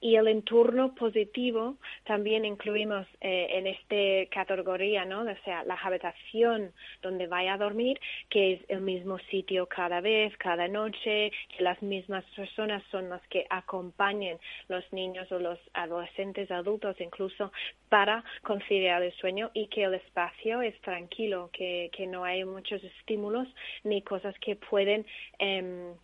[0.00, 5.22] y el entorno positivo también incluimos en esta categoría, ¿no?
[5.22, 6.72] O sea, la habitación
[7.04, 11.80] donde vaya a dormir, que es el mismo sitio cada vez, cada noche, que las
[11.82, 14.38] mismas personas son las que acompañen
[14.68, 17.52] los niños o los adolescentes, adultos incluso,
[17.88, 23.48] para conciliar el sueño y que el espacio es tranquilo, que, no hay muchos estímulos
[23.82, 25.06] ni cosas que pueden
[25.38, 25.94] eh,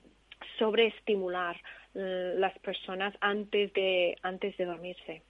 [0.59, 1.57] sobreestimular
[1.95, 5.23] eh, las personas antes de antes de dormirse.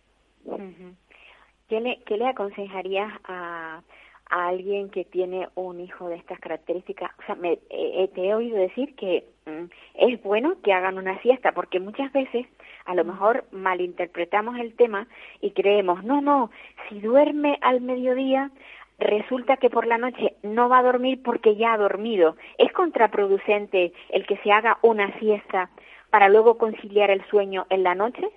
[1.68, 3.82] ¿Qué le, qué le aconsejarías a
[4.30, 7.10] a alguien que tiene un hijo de estas características.
[7.18, 9.64] O sea, me, eh, te he oído decir que mm,
[9.94, 12.46] es bueno que hagan una siesta, porque muchas veces
[12.86, 15.06] a lo mejor malinterpretamos el tema
[15.40, 16.50] y creemos, no, no,
[16.88, 18.50] si duerme al mediodía,
[18.98, 22.36] resulta que por la noche no va a dormir porque ya ha dormido.
[22.58, 25.70] ¿Es contraproducente el que se haga una siesta
[26.10, 28.28] para luego conciliar el sueño en la noche?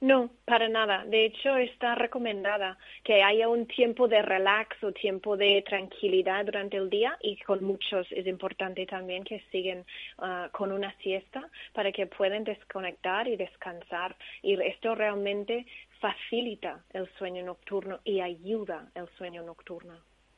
[0.00, 1.04] No, para nada.
[1.04, 6.78] De hecho, está recomendada que haya un tiempo de relax o tiempo de tranquilidad durante
[6.78, 9.84] el día y con muchos es importante también que siguen
[10.18, 14.16] ah, con una siesta para que puedan desconectar y descansar.
[14.42, 15.66] Y esto realmente
[16.00, 19.94] facilita el sueño nocturno y ayuda el sueño nocturno.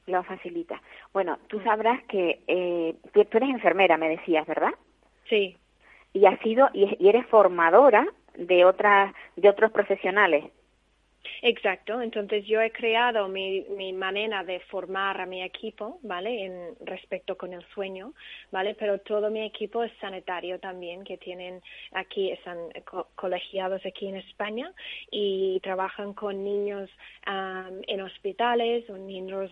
[0.06, 0.82] Lo facilita.
[1.12, 1.64] Bueno, tú mm.
[1.64, 4.72] sabrás que eh, tú eres enfermera, me decías, ¿verdad?
[5.28, 5.56] Sí.
[6.12, 10.44] Y has sido y eres formadora de otras de otros profesionales.
[11.44, 16.44] Exacto, entonces yo he creado mi, mi manera de formar a mi equipo, ¿vale?
[16.44, 18.12] En respecto con el sueño,
[18.50, 18.74] ¿vale?
[18.74, 21.60] Pero todo mi equipo es sanitario también, que tienen
[21.92, 22.58] aquí, están
[23.16, 24.72] colegiados aquí en España
[25.10, 26.88] y trabajan con niños
[27.26, 29.50] en hospitales o niños,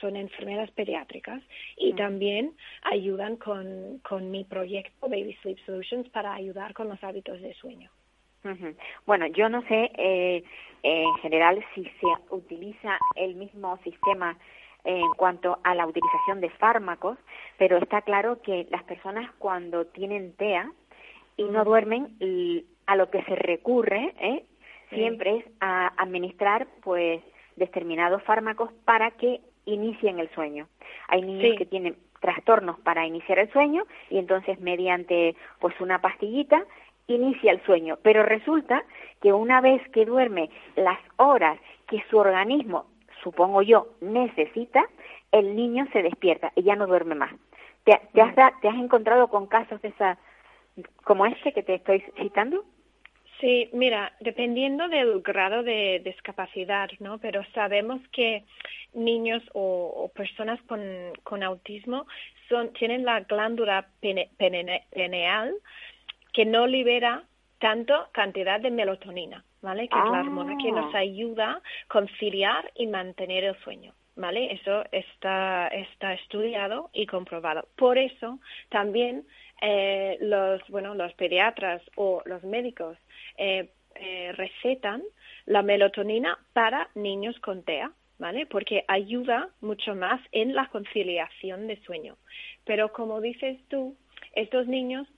[0.00, 1.42] son enfermeras pediátricas
[1.76, 7.40] y también ayudan con, con mi proyecto Baby Sleep Solutions para ayudar con los hábitos
[7.40, 7.90] de sueño.
[9.06, 10.42] Bueno, yo no sé eh,
[10.82, 14.36] en general si se utiliza el mismo sistema
[14.84, 17.18] en cuanto a la utilización de fármacos,
[17.58, 20.70] pero está claro que las personas cuando tienen TEA
[21.36, 22.16] y no duermen,
[22.86, 24.44] a lo que se recurre ¿eh?
[24.90, 27.22] siempre es a administrar pues
[27.56, 30.68] determinados fármacos para que inicien el sueño.
[31.08, 36.64] Hay niños que tienen trastornos para iniciar el sueño y entonces mediante pues una pastillita
[37.08, 38.84] inicia el sueño, pero resulta
[39.20, 42.86] que una vez que duerme las horas que su organismo,
[43.22, 44.86] supongo yo, necesita,
[45.32, 47.32] el niño se despierta y ya no duerme más.
[47.84, 50.18] ¿Te, has, te has encontrado con casos de esa,
[51.04, 52.64] como este que te estoy citando?
[53.40, 57.18] Sí, mira, dependiendo del grado de discapacidad, ¿no?
[57.18, 58.44] Pero sabemos que
[58.94, 60.80] niños o, personas con,
[61.22, 62.06] con autismo
[62.48, 65.54] son, tienen la glándula peneal
[66.38, 67.24] que no libera
[67.58, 69.88] tanto cantidad de melatonina, ¿vale?
[69.88, 70.98] Que es la hormona que nos ah.
[70.98, 73.92] ayuda a conciliar y mantener el sueño.
[74.14, 74.52] ¿Vale?
[74.52, 77.66] Eso está, está estudiado y comprobado.
[77.74, 79.26] Por eso también
[79.60, 82.96] eh, los, bueno, los pediatras o los médicos
[83.36, 85.02] eh, eh, recetan
[85.44, 88.46] la melatonina para niños con TEA, ¿vale?
[88.46, 92.16] Porque ayuda mucho más en la conciliación de sueño.
[92.64, 93.96] Pero como dices tú,
[94.36, 95.08] estos niños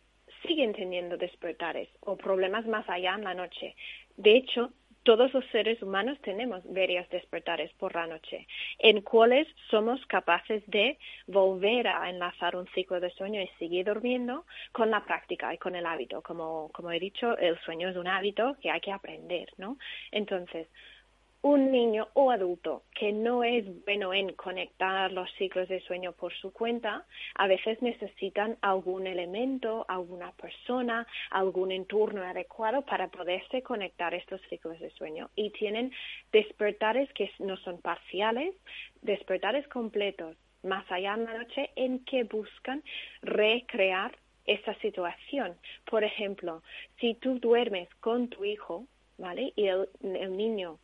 [0.47, 3.75] siguen teniendo despertares o problemas más allá en la noche.
[4.17, 4.73] De hecho,
[5.03, 8.47] todos los seres humanos tenemos varios despertares por la noche,
[8.79, 14.45] en cuales somos capaces de volver a enlazar un ciclo de sueño y seguir durmiendo
[14.73, 16.23] con la práctica y con el hábito.
[16.23, 19.79] Como, como he dicho, el sueño es un hábito que hay que aprender, ¿no?
[20.11, 20.69] Entonces,
[21.43, 26.35] un niño o adulto que no es bueno en conectar los ciclos de sueño por
[26.35, 34.13] su cuenta, a veces necesitan algún elemento, alguna persona, algún entorno adecuado para poderse conectar
[34.13, 35.31] estos ciclos de sueño.
[35.35, 35.93] Y tienen
[36.31, 38.55] despertares que no son parciales,
[39.01, 42.83] despertares completos, más allá en la noche, en que buscan
[43.23, 45.57] recrear esa situación.
[45.89, 46.63] Por ejemplo,
[46.99, 48.85] si tú duermes con tu hijo,
[49.17, 49.53] ¿vale?
[49.57, 50.79] Y el niño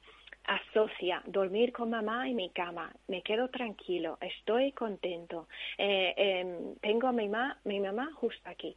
[0.46, 7.08] asocia dormir con mamá en mi cama, me quedo tranquilo, estoy contento, eh, em, tengo
[7.08, 7.28] a mi,
[7.64, 8.76] mi mamá justo aquí.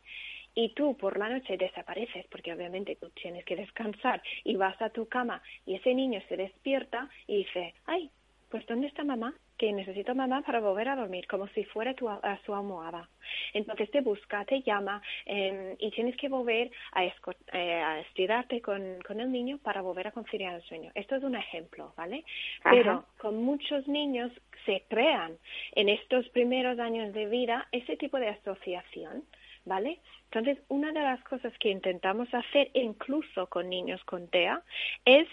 [0.56, 4.90] Y tú por la noche desapareces porque obviamente tú tienes que descansar y vas a
[4.90, 8.10] tu cama y ese niño se despierta y dice, ay,
[8.50, 9.34] pues ¿dónde está mamá?
[9.60, 13.10] Que necesito mamá para volver a dormir, como si fuera tu, a su almohada.
[13.54, 18.82] Entonces te busca, te llama em, y tienes que volver a, eh, estirarte con,
[19.20, 20.92] el niño para volver a conciliar el sueño.
[20.96, 22.24] Esto es un ejemplo, ¿vale?
[22.64, 24.32] Pero con muchos niños
[24.66, 25.38] se crean
[25.74, 29.24] en estos primeros años de vida ese tipo de asociación.
[29.66, 30.00] ¿Vale?
[30.32, 34.64] Entonces, una de las cosas que intentamos hacer incluso con niños con TEA
[35.04, 35.28] es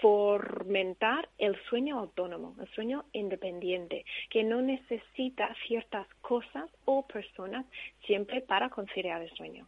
[0.00, 7.66] fomentar el sueño autónomo, el sueño independiente, que no necesita ciertas cosas o personas
[8.06, 9.66] siempre para conciliar el sueño.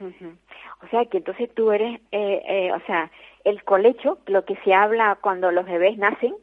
[0.00, 3.10] O sea que entonces tú eres, eh, eh, o sea,
[3.44, 6.34] el colecho, lo que se habla cuando los bebés nacen,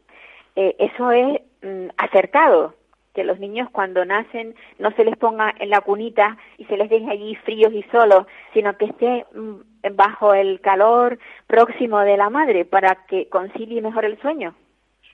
[0.55, 2.75] eh, eso es mm, acertado,
[3.13, 6.89] que los niños cuando nacen no se les ponga en la cunita y se les
[6.89, 12.29] deje allí fríos y solos, sino que esté mm, bajo el calor próximo de la
[12.29, 14.55] madre para que concilie mejor el sueño.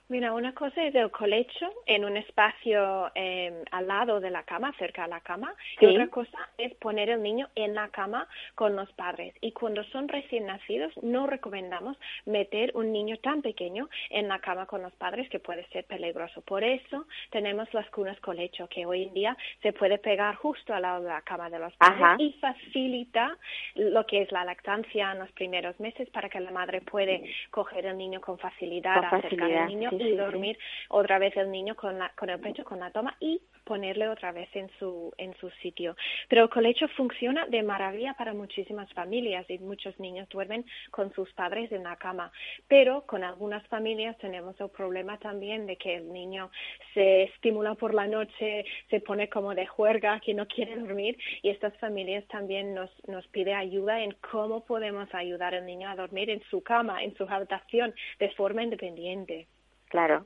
[0.09, 4.73] Mira, una cosa es el colecho en un espacio eh, al lado de la cama,
[4.79, 8.77] cerca de la cama, y otra cosa es poner el niño en la cama con
[8.77, 9.35] los padres.
[9.41, 14.65] Y cuando son recién nacidos, no recomendamos meter un niño tan pequeño en la cama
[14.65, 16.39] con los padres, que puede ser peligroso.
[16.41, 20.83] Por eso tenemos las cunas colecho, que hoy en día se puede pegar justo al
[20.83, 23.35] lado de la cama de los padres y facilita
[23.75, 27.87] lo que es la lactancia en los primeros meses para que la madre puede coger
[27.87, 30.57] el niño con facilidad, acercar al niño y dormir
[30.89, 34.31] otra vez el niño con, la, con el pecho, con la toma y ponerle otra
[34.31, 35.95] vez en su, en su sitio.
[36.29, 41.31] Pero el colecho funciona de maravilla para muchísimas familias y muchos niños duermen con sus
[41.33, 42.31] padres en la cama.
[42.67, 46.49] Pero con algunas familias tenemos el problema también de que el niño
[46.93, 51.49] se estimula por la noche, se pone como de juerga, que no quiere dormir y
[51.49, 56.29] estas familias también nos, nos pide ayuda en cómo podemos ayudar al niño a dormir
[56.29, 59.47] en su cama, en su habitación, de forma independiente.
[59.89, 60.25] Claro,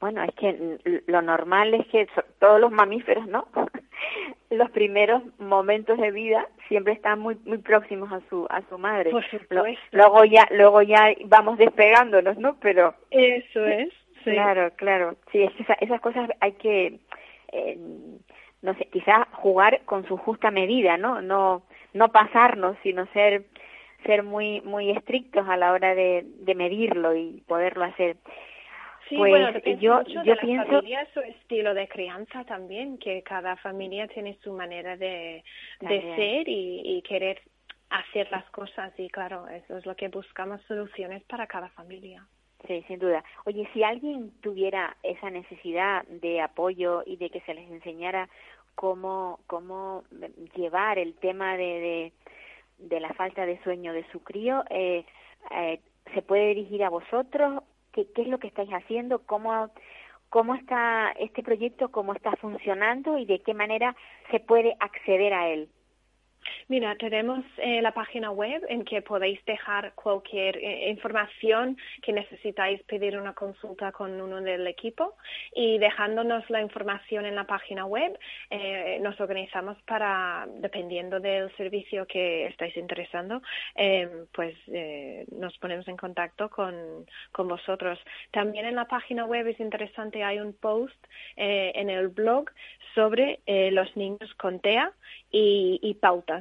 [0.00, 3.46] bueno, es que lo normal es que todos los mamíferos, ¿no?
[4.50, 9.10] los primeros momentos de vida siempre están muy muy próximos a su a su madre.
[9.10, 9.80] Por supuesto.
[9.92, 12.56] luego ya luego ya vamos despegándonos, ¿no?
[12.60, 13.88] Pero eso es.
[14.22, 14.32] Sí.
[14.32, 15.16] Claro, claro.
[15.32, 15.48] Sí,
[15.80, 17.00] esas cosas hay que
[17.52, 17.78] eh,
[18.60, 21.22] no sé, quizás jugar con su justa medida, ¿no?
[21.22, 21.62] No
[21.94, 23.44] no pasarnos, sino ser
[24.04, 28.18] ser muy muy estrictos a la hora de, de medirlo y poderlo hacer.
[29.10, 30.66] Sí, pues bueno, yo, mucho yo de pienso...
[30.66, 35.42] familia, su estilo de crianza también, que cada familia tiene su manera de,
[35.80, 37.42] de ser y, y querer
[37.90, 42.24] hacer las cosas y claro, eso es lo que buscamos soluciones para cada familia.
[42.68, 43.24] Sí, sin duda.
[43.46, 48.28] Oye, si alguien tuviera esa necesidad de apoyo y de que se les enseñara
[48.76, 50.04] cómo, cómo
[50.54, 52.12] llevar el tema de, de,
[52.78, 55.04] de la falta de sueño de su crío, eh,
[55.50, 55.80] eh,
[56.14, 59.70] ¿se puede dirigir a vosotros qué, qué es lo que estáis haciendo, cómo,
[60.28, 63.96] cómo está este proyecto, cómo está funcionando y de qué manera
[64.30, 65.68] se puede acceder a él.
[66.68, 72.82] Mira, tenemos eh, la página web en que podéis dejar cualquier eh, información que necesitáis
[72.84, 75.16] pedir una consulta con uno del equipo
[75.52, 78.16] y dejándonos la información en la página web
[78.50, 83.42] eh, nos organizamos para, dependiendo del servicio que estáis interesando,
[84.32, 84.54] pues
[85.32, 87.98] nos ponemos en contacto con, con vosotros.
[88.30, 90.96] También en la página web es interesante, hay un post
[91.36, 92.50] en el blog
[92.94, 94.92] sobre los niños con TEA
[95.32, 96.39] y pautas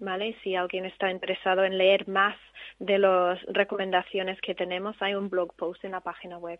[0.00, 0.36] ¿vale?
[0.42, 2.36] Si alguien está interesado en leer más
[2.78, 6.58] de las recomendaciones que tenemos, hay un blog post en la página web.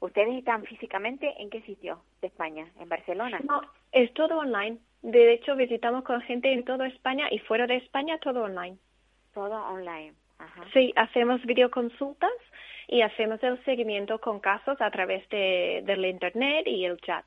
[0.00, 2.66] ¿Ustedes están físicamente en qué sitio de España?
[2.80, 3.40] ¿En Barcelona?
[3.48, 3.62] No,
[3.92, 4.78] es todo online.
[5.02, 8.76] De hecho, visitamos con gente en toda España y fuera de España todo online.
[9.32, 10.12] Todo online.
[10.38, 10.64] Ajá.
[10.72, 12.30] Sí, hacemos videoconsultas
[12.88, 17.24] y hacemos el seguimiento con casos a través de, del Internet y el chat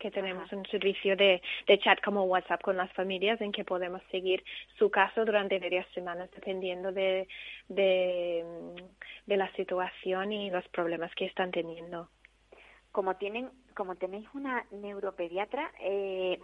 [0.00, 4.02] que tenemos un servicio de, de chat como WhatsApp con las familias en que podemos
[4.10, 4.42] seguir
[4.78, 7.28] su caso durante varias semanas dependiendo de,
[7.68, 8.44] de,
[9.26, 12.08] de la situación y los problemas que están teniendo.
[12.90, 16.40] Como tienen, como tenéis una neuropediatra, eh,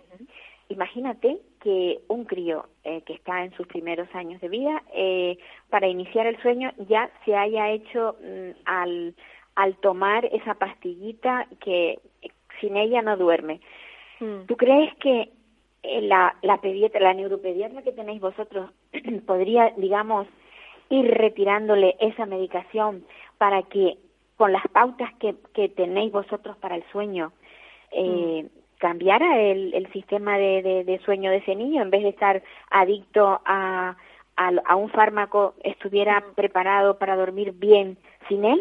[0.69, 5.39] imagínate que un crío eh, que está en sus primeros años de vida, eh,
[5.71, 9.15] para iniciar el sueño ya se haya hecho mm, al,
[9.57, 11.99] al tomar esa pastillita que
[12.61, 13.61] sin ella no duerme.
[14.21, 14.47] Mm.
[14.47, 15.31] ¿Tú crees que
[15.83, 18.71] eh, la, la pediatra, la neuropediatra que tenéis vosotros
[19.27, 20.27] podría, digamos,
[20.89, 23.05] ir retirándole esa medicación
[23.39, 23.99] para que
[24.37, 27.33] con las pautas que, que tenéis vosotros para el sueño,
[27.93, 28.79] eh, Mm.
[28.79, 32.43] cambiara el, el sistema de, de, de sueño de ese niño en vez de estar
[32.71, 33.97] adicto a,
[34.37, 36.35] a, a un fármaco, estuviera Mm.
[36.35, 37.97] preparado para dormir bien
[38.29, 38.61] sin él?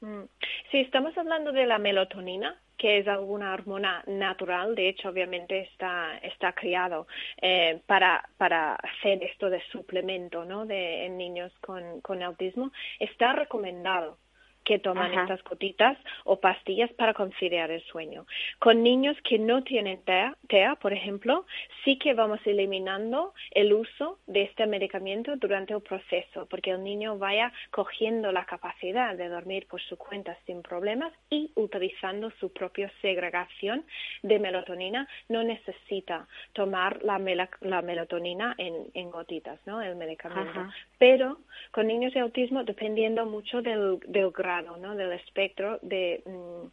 [0.00, 0.22] Mm.
[0.70, 6.18] Sí, estamos hablando de la melatonina, que es alguna hormona natural, de hecho obviamente está,
[6.18, 7.06] está criado
[7.40, 10.66] eh, para, para hacer esto de suplemento ¿no?
[10.66, 14.18] de, en niños con, con autismo, está recomendado
[14.66, 15.22] que toman Ajá.
[15.22, 18.26] estas gotitas o pastillas para conciliar el sueño.
[18.58, 21.46] Con niños que no tienen TEA, TEA, por ejemplo,
[21.84, 27.16] sí que vamos eliminando el uso de este medicamento durante el proceso, porque el niño
[27.16, 32.90] vaya cogiendo la capacidad de dormir por su cuenta sin problemas y utilizando su propia
[33.00, 33.84] segregación
[34.22, 39.80] de melatonina, no necesita tomar la, mela- la melatonina en, en gotitas, ¿no?
[39.80, 40.58] El medicamento.
[40.58, 40.74] Ajá.
[40.98, 41.38] Pero
[41.70, 44.94] con niños de autismo, dependiendo mucho del, del grado, ¿no?
[44.94, 46.66] Del espectro, de mm,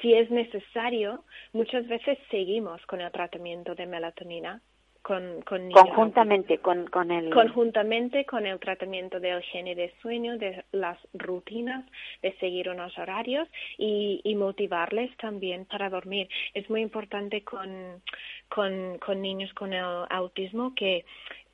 [0.00, 4.60] si es necesario, muchas veces seguimos con el tratamiento de melatonina
[5.04, 7.28] con, con niños Conjuntamente con, con el...
[7.30, 11.84] conjuntamente con el tratamiento del higiene de sueño, de las rutinas,
[12.22, 13.46] de seguir unos horarios
[13.76, 16.28] y, y motivarles también para dormir.
[16.54, 18.02] Es muy importante con,
[18.48, 21.04] con, con niños con el autismo que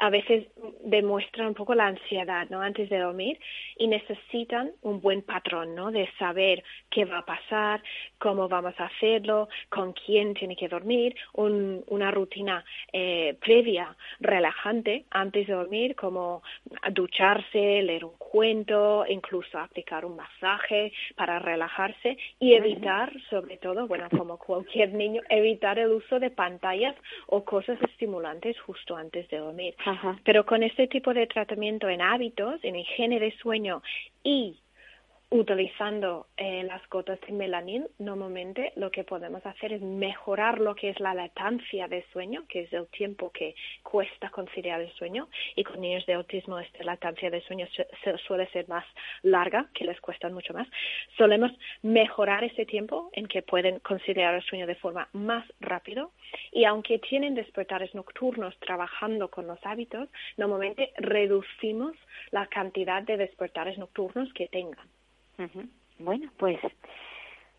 [0.01, 0.46] a veces
[0.82, 2.62] demuestran un poco la ansiedad, ¿no?
[2.62, 3.38] Antes de dormir
[3.76, 5.90] y necesitan un buen patrón, ¿no?
[5.90, 7.82] De saber qué va a pasar,
[8.18, 15.46] cómo vamos a hacerlo, con quién tiene que dormir, una rutina eh, previa, relajante antes
[15.46, 16.42] de dormir, como
[16.92, 24.09] ducharse, leer un cuento, incluso aplicar un masaje para relajarse y evitar, sobre todo, bueno,
[24.16, 26.96] como cualquier niño, evitar el uso de pantallas
[27.26, 29.74] o cosas estimulantes justo antes de dormir.
[30.24, 33.82] Pero con este tipo de tratamiento en hábitos, en higiene de sueño
[34.22, 34.59] y
[35.33, 40.91] utilizando eh, las gotas de melanin, normalmente lo que podemos hacer es mejorar lo que
[40.91, 43.55] es la latancia de sueño, que es el tiempo que
[43.85, 47.68] cuesta conciliar el sueño, y con niños de autismo esta latancia de sueño
[48.26, 48.85] suele ser más
[49.22, 50.66] larga, que les cuesta mucho más.
[51.16, 51.53] Solemos
[51.83, 56.11] mejorar ese tiempo en que pueden conciliar el sueño de forma más rápido,
[56.51, 61.95] y aunque tienen despertares nocturnos trabajando con los hábitos, normalmente reducimos
[62.33, 64.89] la cantidad de despertares nocturnos que tengan.
[65.99, 66.59] Bueno, pues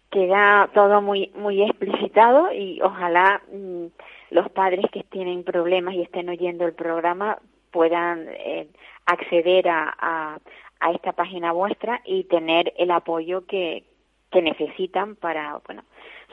[0.10, 3.86] queda todo muy muy explicitado y ojalá mm,
[4.32, 7.38] los padres que tienen problemas y estén oyendo el programa
[7.72, 8.68] puedan eh,
[9.06, 10.40] acceder a, a,
[10.80, 13.86] a, esta página vuestra y tener el apoyo que,
[14.32, 15.84] que necesitan para, bueno,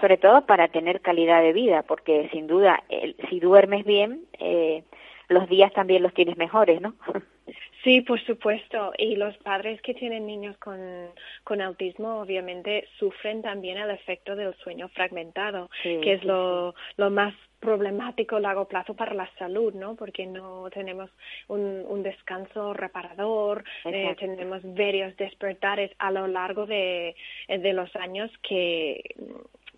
[0.00, 2.82] sobre todo para tener calidad de vida, porque sin duda,
[3.28, 4.84] si duermes bien, eh,
[5.28, 6.94] los días también los tienes mejores, ¿no?
[7.84, 8.92] Sí, por supuesto.
[8.98, 11.10] Y los padres que tienen niños con,
[11.44, 17.34] con autismo obviamente sufren también el efecto del sueño fragmentado, que es lo, lo más
[17.60, 19.94] problemático a largo plazo para la salud, ¿no?
[19.94, 21.10] Porque no tenemos
[21.48, 27.16] un, un descanso reparador, eh, tenemos varios despertares a lo largo de,
[27.48, 29.02] de los años que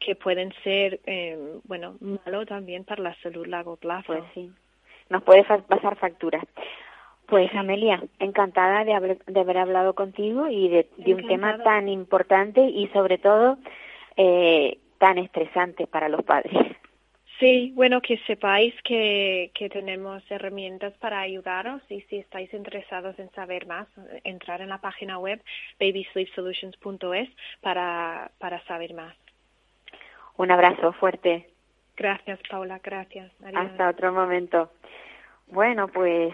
[0.00, 4.06] que pueden ser, eh, bueno, malo también para la salud a largo plazo.
[4.06, 4.50] Pues sí,
[5.10, 6.42] nos puede pasar facturas.
[7.30, 12.60] Pues Amelia, encantada de haber, de haber hablado contigo y de, un tema tan importante
[12.60, 13.56] y sobre todo
[14.16, 16.52] eh, tan estresante para los padres.
[17.38, 23.30] Sí, bueno, que sepáis que, que tenemos herramientas para ayudaros y si estáis interesados en
[23.30, 23.86] saber más,
[24.24, 25.40] entrar en la página web
[25.78, 27.28] babysleepsolutions.es
[27.62, 29.14] para, para saber más.
[30.36, 31.48] Un abrazo fuerte.
[31.96, 33.30] Gracias, Paula, gracias.
[33.54, 34.70] Hasta otro momento.
[35.52, 36.32] Bueno, pues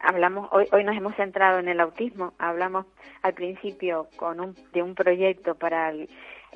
[0.00, 2.32] hablamos hoy hoy nos hemos centrado en el autismo.
[2.36, 2.84] Hablamos
[3.22, 5.92] al principio con un, de un proyecto para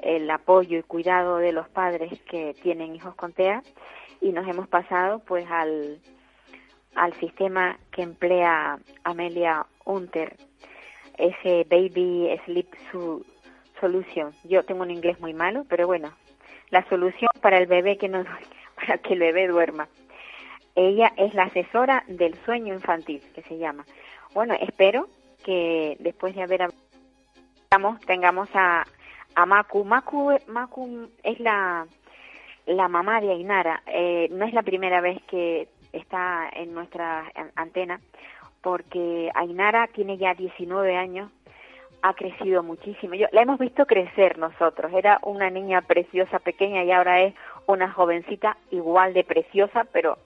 [0.02, 3.62] el, apoyo y cuidado de los padres que tienen hijos con TEA
[4.20, 6.00] y nos hemos pasado pues al
[6.96, 10.36] al sistema que emplea Amelia Unter,
[11.16, 12.68] ese Baby Sleep
[13.80, 14.32] Solution.
[14.42, 16.12] Yo tengo un inglés muy malo, pero bueno,
[16.70, 18.24] la solución para el bebé que no
[18.74, 19.88] para que el bebé duerma.
[20.74, 23.84] Ella es la asesora del sueño infantil, que se llama.
[24.34, 25.08] Bueno, espero
[25.44, 28.84] que después de haber hablado, tengamos a,
[29.34, 29.84] a Maku.
[29.84, 30.36] Maku.
[30.48, 31.86] Maku es la,
[32.66, 33.82] la mamá de Ainara.
[33.86, 38.00] Eh, no es la primera vez que está en nuestra antena,
[38.60, 41.30] porque Ainara tiene ya 19 años,
[42.02, 43.14] ha crecido muchísimo.
[43.14, 44.92] Yo, la hemos visto crecer nosotros.
[44.92, 47.34] Era una niña preciosa, pequeña, y ahora es
[47.66, 50.18] una jovencita igual de preciosa, pero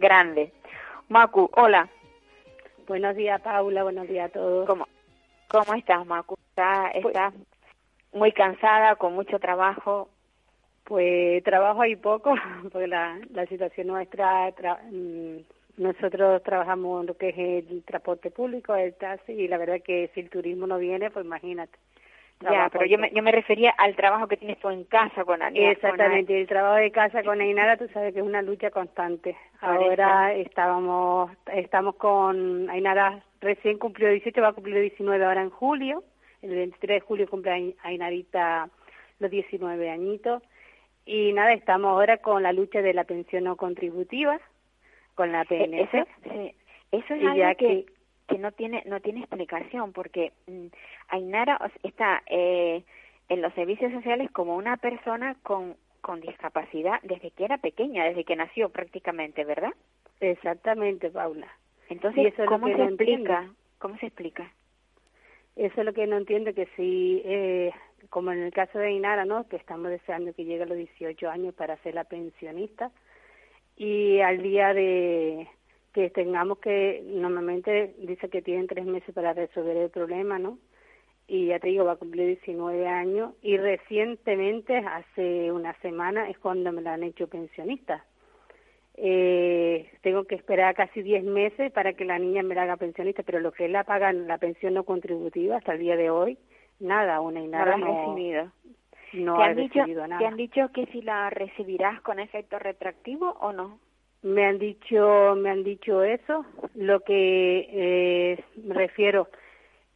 [0.00, 0.52] grande.
[1.08, 1.88] Macu, hola.
[2.88, 3.84] Buenos días, Paula.
[3.84, 4.66] Buenos días a todos.
[4.66, 4.88] ¿Cómo,
[5.48, 6.36] cómo estás, Macu?
[6.48, 7.34] ¿Estás, pues estás
[8.12, 10.08] muy cansada, con mucho trabajo?
[10.84, 12.34] Pues trabajo ahí poco,
[12.72, 14.50] porque la, la situación nuestra,
[14.90, 15.36] mm,
[15.76, 20.10] nosotros trabajamos en lo que es el transporte público, el taxi, y la verdad que
[20.14, 21.78] si el turismo no viene, pues imagínate.
[22.40, 25.42] Ya, pero yo me, yo me refería al trabajo que tienes tú en casa con
[25.42, 25.72] Ainara.
[25.72, 29.36] Exactamente, el trabajo de casa con Ainara, tú sabes que es una lucha constante.
[29.60, 36.02] Ahora estábamos, estamos con Ainara, recién cumplió 18, va a cumplir 19 ahora en julio.
[36.40, 38.70] El 23 de julio cumple Ainarita
[39.18, 40.42] los 19 añitos.
[41.04, 44.40] Y nada, estamos ahora con la lucha de la pensión no contributiva,
[45.14, 45.94] con la PNC.
[45.94, 46.54] Eso, sí.
[46.92, 47.99] Eso es algo que que
[48.38, 50.66] no tiene no tiene explicación porque mm,
[51.08, 52.82] Ainara está eh,
[53.28, 58.24] en los servicios sociales como una persona con con discapacidad desde que era pequeña, desde
[58.24, 59.72] que nació prácticamente, ¿verdad?
[60.20, 61.48] Exactamente, Paula.
[61.88, 63.50] Entonces, ¿cómo se explica?
[63.78, 64.50] ¿Cómo se explica?
[65.56, 67.72] Eso es lo que no entiendo, que si, eh,
[68.08, 69.48] como en el caso de Ainara, ¿no?
[69.48, 72.90] Que estamos deseando que llegue a los 18 años para ser la pensionista,
[73.76, 75.48] y al día de,
[75.92, 80.58] que tengamos que, normalmente dice que tienen tres meses para resolver el problema, ¿no?
[81.28, 86.38] Y ya te digo, va a cumplir 19 años y recientemente, hace una semana, es
[86.38, 88.04] cuando me la han hecho pensionista.
[88.94, 93.22] eh, tengo que esperar casi 10 meses para que la niña me la haga pensionista,
[93.22, 96.38] pero lo que es la pagan la pensión no contributiva hasta el día de hoy,
[96.80, 98.52] nada, una y nada no, no, recibido.
[99.12, 100.18] no ¿Te ha han, dicho, recibido nada.
[100.18, 103.80] ¿Te han dicho que si la recibirás con efecto retroactivo o no?
[104.22, 106.44] Me han dicho, me han dicho eso.
[106.74, 109.28] Lo que eh, me refiero,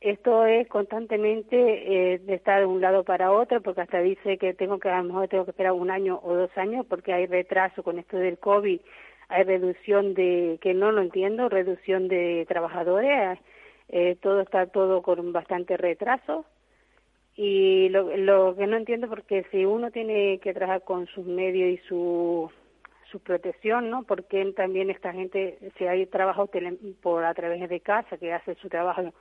[0.00, 4.54] esto es constantemente eh, de estar de un lado para otro, porque hasta dice que
[4.54, 7.26] tengo que a lo mejor tengo que esperar un año o dos años, porque hay
[7.26, 8.80] retraso con esto del covid,
[9.28, 13.38] hay reducción de que no lo entiendo, reducción de trabajadores,
[13.88, 16.44] eh, todo está todo con bastante retraso
[17.36, 21.70] y lo, lo que no entiendo porque si uno tiene que trabajar con sus medios
[21.80, 22.50] y su
[23.14, 24.02] su protección, ¿no?
[24.02, 28.56] Porque también esta gente, si hay trabajo tele, por a través de casa que hace
[28.56, 29.12] su trabajo,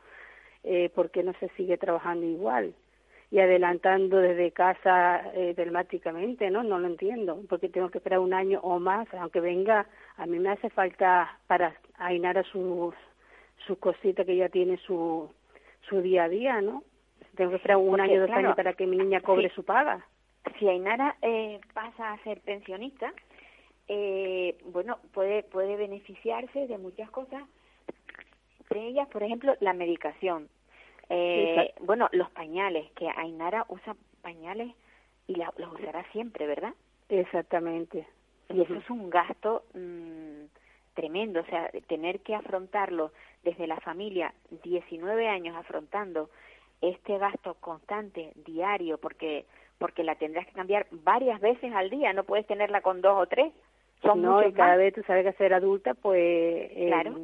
[0.63, 2.73] eh, ¿por qué no se sigue trabajando igual?
[3.29, 6.63] Y adelantando desde casa eh, telemáticamente, ¿no?
[6.63, 9.85] No lo entiendo, porque tengo que esperar un año o más, aunque venga,
[10.17, 12.95] a mí me hace falta para ainar a sus
[13.67, 15.29] su cosita que ya tiene su,
[15.87, 16.83] su día a día, ¿no?
[17.35, 19.55] Tengo que esperar un Porque, año, dos claro, años para que mi niña cobre sí.
[19.55, 20.03] su paga.
[20.57, 23.13] Si Ainara eh, pasa a ser pensionista,
[23.87, 27.43] eh, bueno, puede, puede beneficiarse de muchas cosas,
[28.59, 30.49] entre ellas, por ejemplo, la medicación.
[31.09, 34.73] Eh, bueno, los pañales, que Ainara usa pañales
[35.27, 36.73] y la- los usará siempre, ¿verdad?
[37.09, 38.07] Exactamente.
[38.49, 40.45] Y eso es un gasto mm,
[40.93, 43.11] tremendo, o sea, tener que afrontarlo
[43.43, 46.29] desde la familia, 19 años afrontando
[46.81, 49.45] este gasto constante, diario, porque
[49.79, 53.25] porque la tendrás que cambiar varias veces al día, no puedes tenerla con dos o
[53.27, 53.51] tres,
[54.03, 54.77] son no, y cada más.
[54.77, 57.19] vez tú sabes que ser adulta, pues eh, Claro.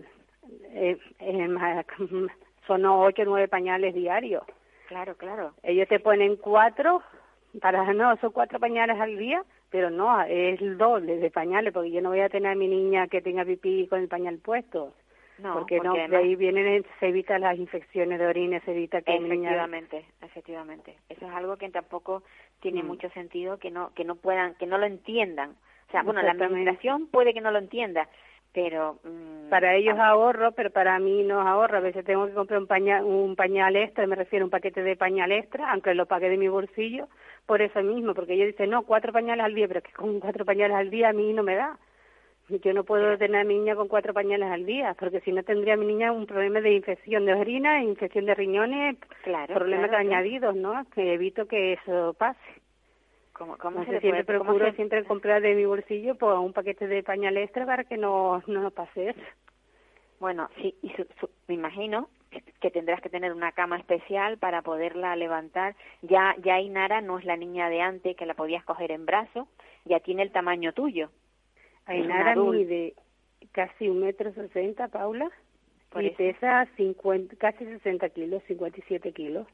[0.73, 1.84] eh, eh,
[2.67, 4.43] son ocho o nueve pañales diarios.
[4.88, 5.53] Claro, claro.
[5.63, 7.01] Ellos te ponen cuatro,
[7.61, 11.91] para no, son cuatro pañales al día, pero no, es el doble de pañales, porque
[11.91, 14.93] yo no voy a tener a mi niña que tenga pipí con el pañal puesto.
[15.38, 19.17] No, porque, no, de ahí vienen, se evitan las infecciones de orina, se evita que
[19.19, 19.51] mi niña...
[19.51, 20.95] Efectivamente, efectivamente.
[21.07, 22.23] Eso es algo que tampoco
[22.59, 22.88] tiene Mm.
[22.88, 25.55] mucho sentido que no que no puedan, que no lo entiendan.
[25.90, 28.08] O sea, bueno, la administración puede que no lo entienda,
[28.54, 31.78] pero mm, Para ellos ahorro, pero para mí no es ahorro.
[31.78, 34.84] A veces tengo que comprar un pañal, un pañal extra, me refiero a un paquete
[34.84, 37.08] de pañal extra, aunque lo pague de mi bolsillo,
[37.48, 40.20] por eso mismo, porque ellos dicen, no, cuatro pañales al día, pero es que con
[40.20, 41.80] cuatro pañales al día a mí no me da.
[42.50, 45.44] Yo no puedo tener a mi niña con cuatro pañales al día, porque si no
[45.44, 49.90] tendría a mi niña un problema de infección de orina, infección de riñones, claro, problemas
[49.90, 50.08] claro.
[50.08, 50.84] añadidos, ¿no?
[50.94, 52.40] Que evito que eso pase.
[53.40, 56.38] ¿Cómo, cómo se Entonces le siempre puede- procuro se- siempre comprar de mi bolsillo pues,
[56.38, 59.22] un paquete de pañal extra para que no, no nos pase eso.
[60.20, 62.10] Bueno, sí, y su- su- me imagino
[62.60, 65.76] que tendrás que tener una cama especial para poderla levantar.
[66.02, 69.48] Ya, ya Inara no es la niña de antes que la podías coger en brazo,
[69.86, 71.10] ya tiene el tamaño tuyo.
[71.86, 72.94] Ainara mide
[73.54, 75.30] casi un metro sesenta, Paula,
[75.90, 76.18] Por y eso.
[76.18, 79.48] pesa 50, casi 60 kilos, 57 kilos.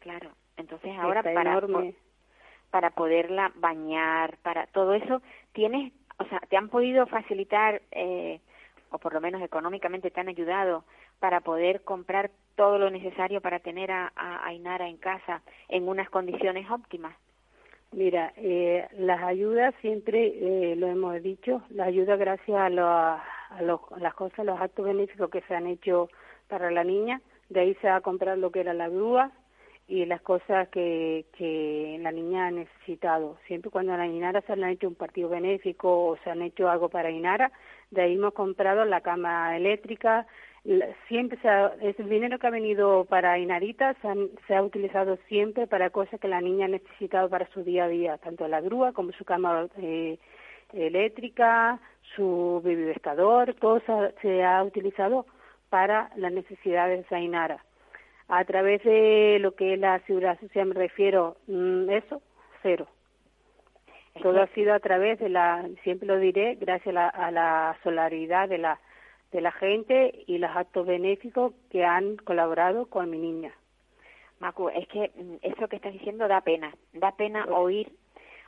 [0.00, 0.32] Claro.
[0.56, 1.94] Entonces ahora Está para enorme.
[2.74, 5.22] Para poderla bañar, para todo eso,
[5.52, 8.40] tienes, o sea, te han podido facilitar eh,
[8.90, 10.82] o por lo menos económicamente te han ayudado
[11.20, 16.10] para poder comprar todo lo necesario para tener a, a Ainara en casa en unas
[16.10, 17.14] condiciones óptimas.
[17.92, 20.32] Mira, eh, las ayudas siempre,
[20.72, 23.22] eh, lo hemos dicho, las ayudas gracias a, lo- a,
[23.62, 26.08] los- las cosas, los actos benéficos que se han hecho
[26.48, 27.20] para la niña,
[27.50, 29.30] de ahí se va a comprar lo que era la grúa
[29.86, 33.36] y las cosas que, que la niña ha necesitado.
[33.46, 36.88] Siempre cuando la Inara se han hecho un partido benéfico o se han hecho algo
[36.88, 37.52] para Inara,
[37.90, 40.26] de ahí hemos comprado la cama eléctrica,
[41.08, 43.94] siempre se ha, ese dinero que ha venido para Inarita
[44.46, 47.88] se, ha utilizado siempre para cosas que la niña ha necesitado para su día a
[47.88, 50.18] día, tanto la grúa como su cama eh,
[50.72, 51.78] eléctrica,
[52.16, 53.80] su bebivestador, todo
[54.22, 55.26] se, ha utilizado
[55.68, 57.62] para las necesidades de Ainara.
[58.28, 62.22] A través de lo que es la seguridad social me refiero, mm, eso,
[62.62, 62.86] cero.
[64.14, 67.08] Es Todo que- ha sido a través de la, siempre lo diré, gracias a la,
[67.08, 68.80] a la solidaridad de la,
[69.32, 73.52] de la gente y los actos benéficos que han colaborado con mi niña.
[74.40, 75.10] Macu, es que
[75.42, 77.90] eso que estás diciendo da pena, da pena oír.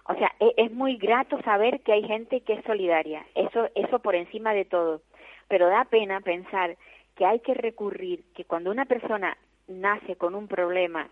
[0.09, 3.99] O sea, e- es, muy grato saber que hay gente que es solidaria, eso, eso
[3.99, 5.03] por encima de todo.
[5.49, 6.77] Pero da pena pensar
[7.17, 9.37] que hay que recurrir, que cuando una persona
[9.69, 11.09] nace con un problema,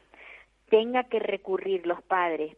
[0.68, 2.56] tenga que recurrir los padres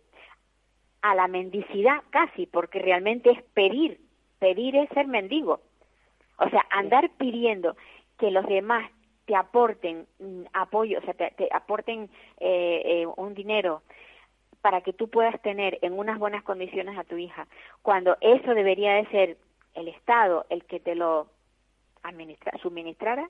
[1.02, 4.00] a la mendicidad casi, porque realmente es pedir,
[4.38, 5.60] pedir es ser mendigo.
[6.38, 7.76] O sea, andar pidiendo
[8.18, 8.90] que los demás
[9.26, 13.82] te aporten mm, apoyo, o sea, te, te aporten eh, eh, un dinero
[14.62, 17.46] para que tú puedas tener en unas buenas condiciones a tu hija,
[17.82, 19.36] cuando eso debería de ser
[19.74, 21.28] el Estado el que te lo
[22.02, 23.28] administra, suministrara,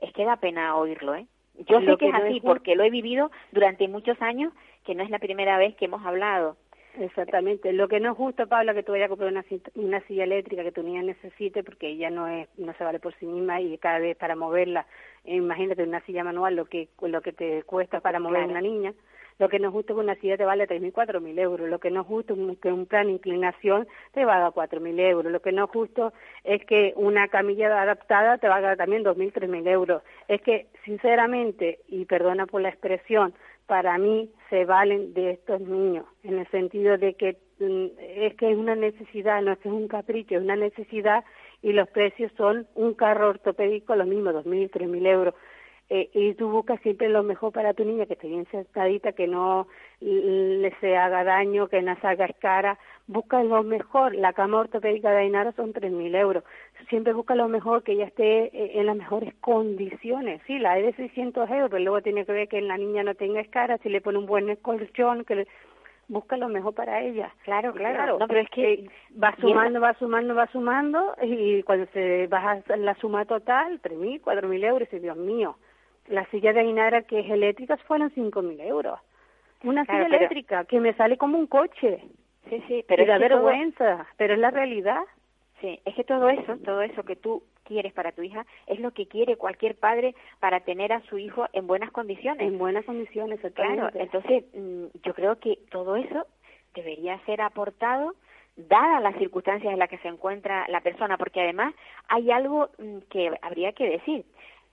[0.00, 1.26] es que da pena oírlo, ¿eh?
[1.68, 4.52] Yo sé que, es así porque lo he vivido durante muchos años,
[4.84, 6.56] que no es la primera vez que hemos hablado.
[6.98, 7.72] Exactamente.
[7.72, 9.44] Lo que no es justo, Pablo, que tú vayas a comprar una,
[9.74, 13.14] una silla eléctrica que tu niña necesite porque ella no es no se vale por
[13.14, 14.86] sí misma y cada vez para moverla,
[15.24, 18.92] imagínate una silla manual lo que lo que te cuesta para mover una niña.
[19.40, 21.66] Lo que no es justo es que una silla te vale 3.000, 4.000 euros.
[21.66, 25.32] Lo que no es justo es que un plan de inclinación te valga 4.000 euros.
[25.32, 26.12] Lo que no es justo
[26.44, 30.02] es que una camilla adaptada te valga también 2.000, 3.000 euros.
[30.28, 33.34] Es que, sinceramente, y perdona por la expresión,
[33.66, 38.50] para mí se valen de estos niños, en el sentido de que mm, es que
[38.50, 41.24] es una necesidad, no es que es un capricho, es una necesidad
[41.62, 45.34] y los precios son un carro ortopédico lo mismo, 2.000, 3.000 euros.
[45.92, 49.26] Eh, y tú buscas siempre lo mejor para tu niña, que esté bien sentadita, que
[49.26, 49.66] no
[50.00, 52.78] le se haga daño, que no salga cara.
[53.10, 54.14] Busca lo mejor.
[54.14, 56.44] La cama ortopédica de Ainara son 3.000 euros.
[56.88, 60.40] Siempre busca lo mejor, que ella esté eh, en las mejores condiciones.
[60.46, 63.40] Sí, la de 600 euros, pero luego tiene que ver que la niña no tenga
[63.40, 65.48] escara, si le pone un buen colchón, que le
[66.06, 67.34] busca lo mejor para ella.
[67.42, 68.16] Claro, claro.
[68.16, 68.90] No, pero es que eh,
[69.20, 74.64] va sumando, va sumando, va sumando y cuando se baja la suma total, 3.000, 4.000
[74.66, 75.56] euros, y Dios mío,
[76.06, 79.00] la silla de Ainara que es eléctrica fueron 5.000 euros.
[79.64, 82.04] Una silla eléctrica que me sale como un coche.
[82.48, 85.02] Sí, sí, pero y da vergüenza, pero es la realidad.
[85.60, 88.92] Sí, es que todo eso, todo eso que tú quieres para tu hija es lo
[88.92, 92.46] que quiere cualquier padre para tener a su hijo en buenas condiciones.
[92.46, 96.26] En buenas condiciones, Claro, entonces mm, yo creo que todo eso
[96.74, 98.14] debería ser aportado
[98.56, 101.74] dadas las circunstancias en las que se encuentra la persona, porque además
[102.08, 104.24] hay algo mm, que habría que decir.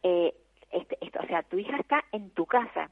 [0.03, 0.33] Eh,
[0.71, 2.89] este, esto, o sea, tu hija está en tu casa.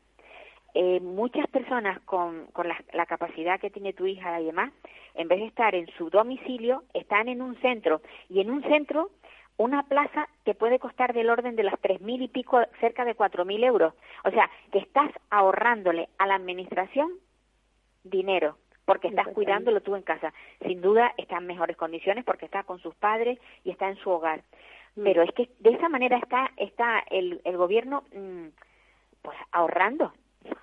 [0.78, 4.74] Eh, muchas personas con, con la, la, capacidad que tiene tu hija y demás,
[5.14, 8.02] en vez de estar en su domicilio, están en un centro.
[8.30, 9.10] Y en un centro,
[9.56, 13.16] una plaza te puede costar del orden de las tres mil y pico, cerca de
[13.16, 13.94] cuatro mil euros.
[14.26, 17.10] O sea, que estás ahorrándole a la administración
[18.04, 20.34] dinero porque estás cuidándolo tú en casa.
[20.62, 24.10] Sin duda está en mejores condiciones porque está con sus padres y está en su
[24.10, 24.44] hogar.
[24.96, 25.04] Mm.
[25.04, 28.48] Pero es que de esa manera está, está el, el gobierno mm,
[29.22, 30.14] pues ahorrando,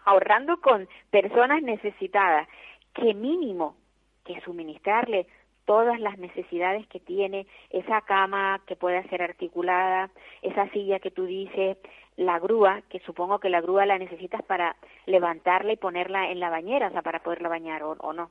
[0.05, 2.49] ahorrando con personas necesitadas,
[2.95, 3.77] que mínimo
[4.25, 5.27] que suministrarle
[5.65, 10.11] todas las necesidades que tiene esa cama que pueda ser articulada,
[10.43, 11.79] esa silla que tú dices,
[12.17, 14.77] la grúa, que supongo que la grúa la necesitas para
[15.07, 18.31] levantarla y ponerla en la bañera, o sea, para poderla bañar o, o no.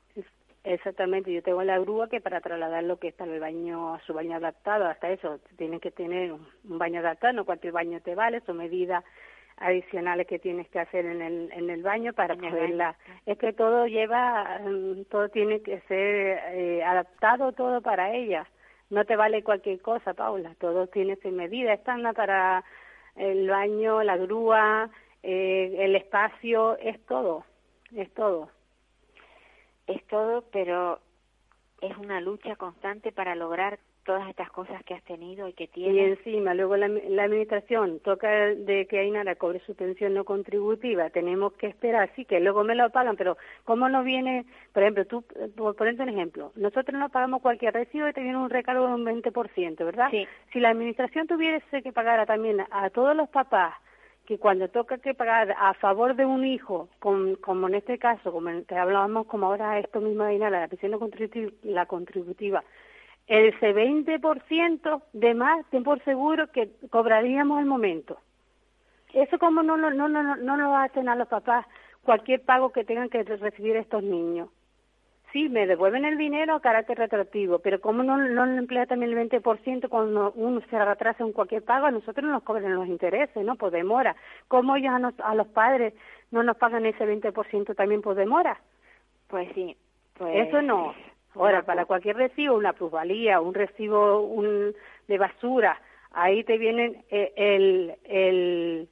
[0.64, 3.99] Exactamente, yo tengo la grúa que para trasladar lo que está en el baño, a
[4.02, 8.14] su baño adaptado, hasta eso, tienes que tener un, baño adaptado, no cualquier baño te
[8.14, 9.04] vale, son medidas
[9.62, 12.95] adicionales que tienes que hacer en el, en el baño para poderla.
[13.26, 18.47] Es que todo lleva, mm, todo tiene que ser eh, adaptado todo para ella.
[18.89, 22.64] No te vale cualquier cosa, Paula, todo tiene su medida estándar para
[23.16, 24.89] el baño, la grúa,
[25.24, 27.45] eh, el espacio, es todo,
[27.95, 28.49] es todo
[29.91, 30.99] es todo, pero
[31.82, 33.80] es una lucha constante para lograr
[34.12, 35.95] todas estas cosas que has tenido y que tienes.
[35.95, 36.88] Y encima, luego la,
[37.24, 42.41] administración toca de que Ainara cobre su pensión no contributiva, tenemos que esperar, sí, que
[42.41, 44.45] luego me lo pagan, pero ¿cómo no viene?
[44.74, 45.24] Por ejemplo, tú,
[45.55, 48.95] por ponerte un ejemplo, nosotros no pagamos cualquier recibo y te viene un recargo de
[48.95, 50.09] un 20%, ¿verdad?
[50.12, 50.28] Sí.
[50.51, 53.76] Si la administración tuviese que pagar también a todos los papás
[54.26, 58.49] que cuando toca que pagar a favor de un hijo, como en este caso, como
[58.66, 62.64] que hablábamos como ahora esto mismo de la pensión contributiva, la contributiva,
[63.28, 68.17] el 20% de más, ten por seguro que cobraríamos al momento.
[69.13, 71.65] Eso como no, no, no, no, no lo hacen a los papás
[72.03, 74.49] cualquier pago que tengan que recibir estos niños
[75.32, 79.30] sí, me devuelven el dinero a carácter retroactivo, pero como no, no emplea también el
[79.30, 83.43] 20% cuando uno se retrasa en cualquier pago, a nosotros no nos cobran los intereses,
[83.43, 83.55] ¿no?
[83.55, 84.15] Por demora.
[84.47, 85.93] ¿Cómo ellos a, los padres
[86.32, 88.59] no nos pagan ese 20% también por demora?
[89.28, 89.76] Pues sí.
[90.17, 90.93] Pues, Eso no.
[91.36, 94.75] Ahora, para cualquier recibo, una plusvalía, un recibo un,
[95.07, 95.79] de basura,
[96.11, 98.89] ahí te vienen eh, el, el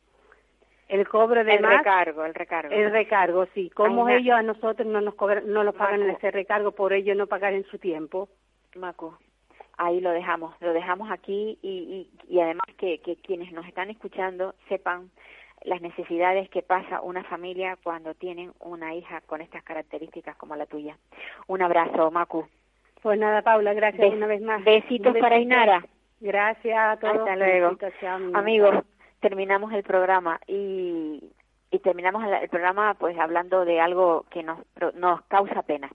[0.87, 2.73] el cobro de el recargo el recargo.
[2.73, 3.69] El recargo sí.
[3.75, 7.27] Cómo ellos a nosotros no nos cobran, no nos pagan ese recargo por ello no
[7.27, 8.27] pagar en su tiempo.
[8.75, 9.13] Macu
[9.79, 13.89] ahí lo dejamos lo dejamos aquí y, y, y además que, que quienes nos están
[13.89, 15.09] escuchando sepan
[15.63, 20.65] las necesidades que pasa una familia cuando tienen una hija con estas características como la
[20.65, 20.97] tuya.
[21.47, 22.47] Un abrazo Macu.
[23.01, 24.63] Pues nada Paula gracias una vez más.
[24.63, 25.83] besitos para Inara
[26.19, 27.19] gracias a todos.
[27.19, 27.77] Hasta luego.
[28.33, 28.83] Amigos
[29.19, 31.23] terminamos el programa y,
[31.71, 34.59] y terminamos el, programa pues hablando de algo que nos,
[34.95, 35.89] nos causa pena.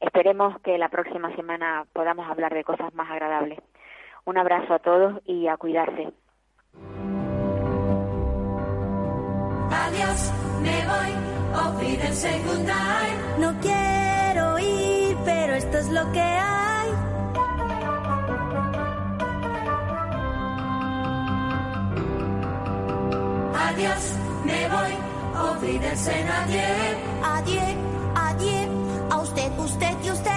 [0.00, 3.58] Esperemos que la próxima semana podamos hablar de cosas más agradables.
[4.24, 6.12] Un abrazo a todos y a cuidarse.
[9.82, 10.30] Adiós,
[10.62, 11.10] me voy,
[13.38, 16.88] No quiero ir, pero esto es lo que hay.
[23.68, 24.02] Adiós,
[24.44, 24.92] me voy,
[25.50, 26.64] olvídense nadie.
[27.34, 27.76] Adiós,
[28.14, 28.68] adiós,
[29.10, 30.30] a usted, usted y usted.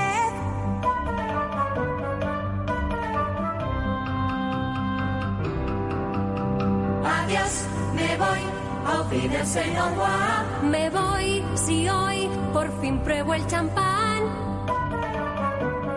[7.06, 8.57] Adiós, me voy
[8.88, 14.24] olvídese no Me voy si hoy por fin pruebo el champán.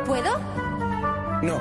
[0.07, 0.38] ¿Puedo?
[1.43, 1.57] No.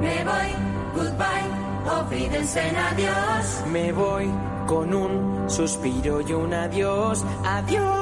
[0.00, 0.50] Me voy,
[0.94, 3.64] goodbye, olvídense adiós.
[3.70, 4.30] Me voy
[4.66, 8.01] con un suspiro y un adiós, adiós.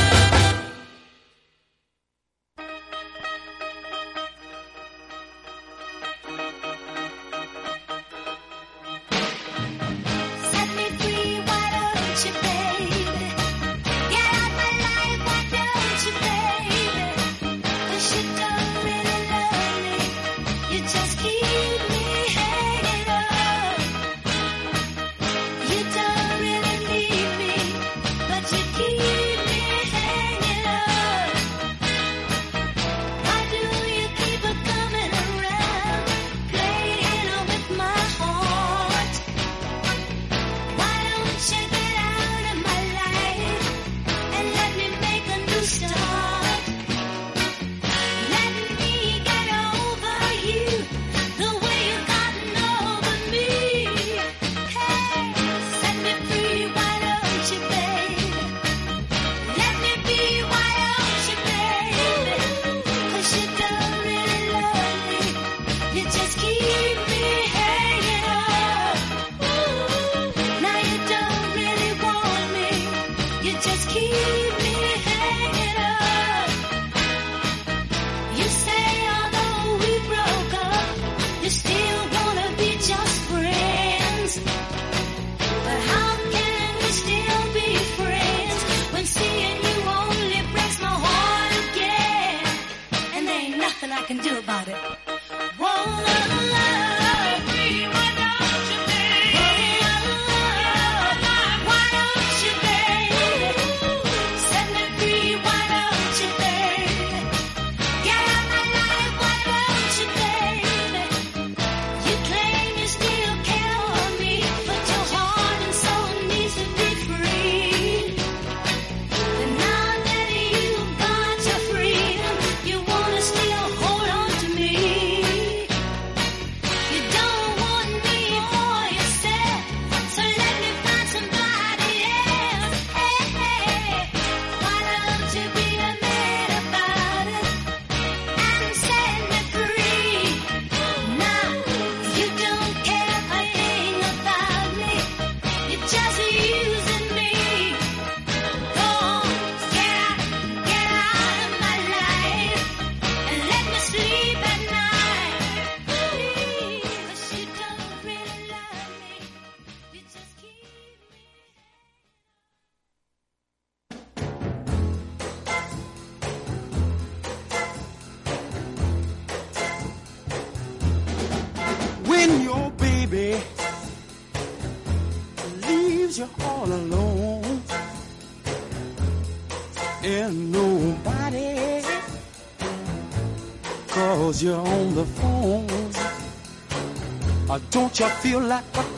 [187.93, 188.90] Don't you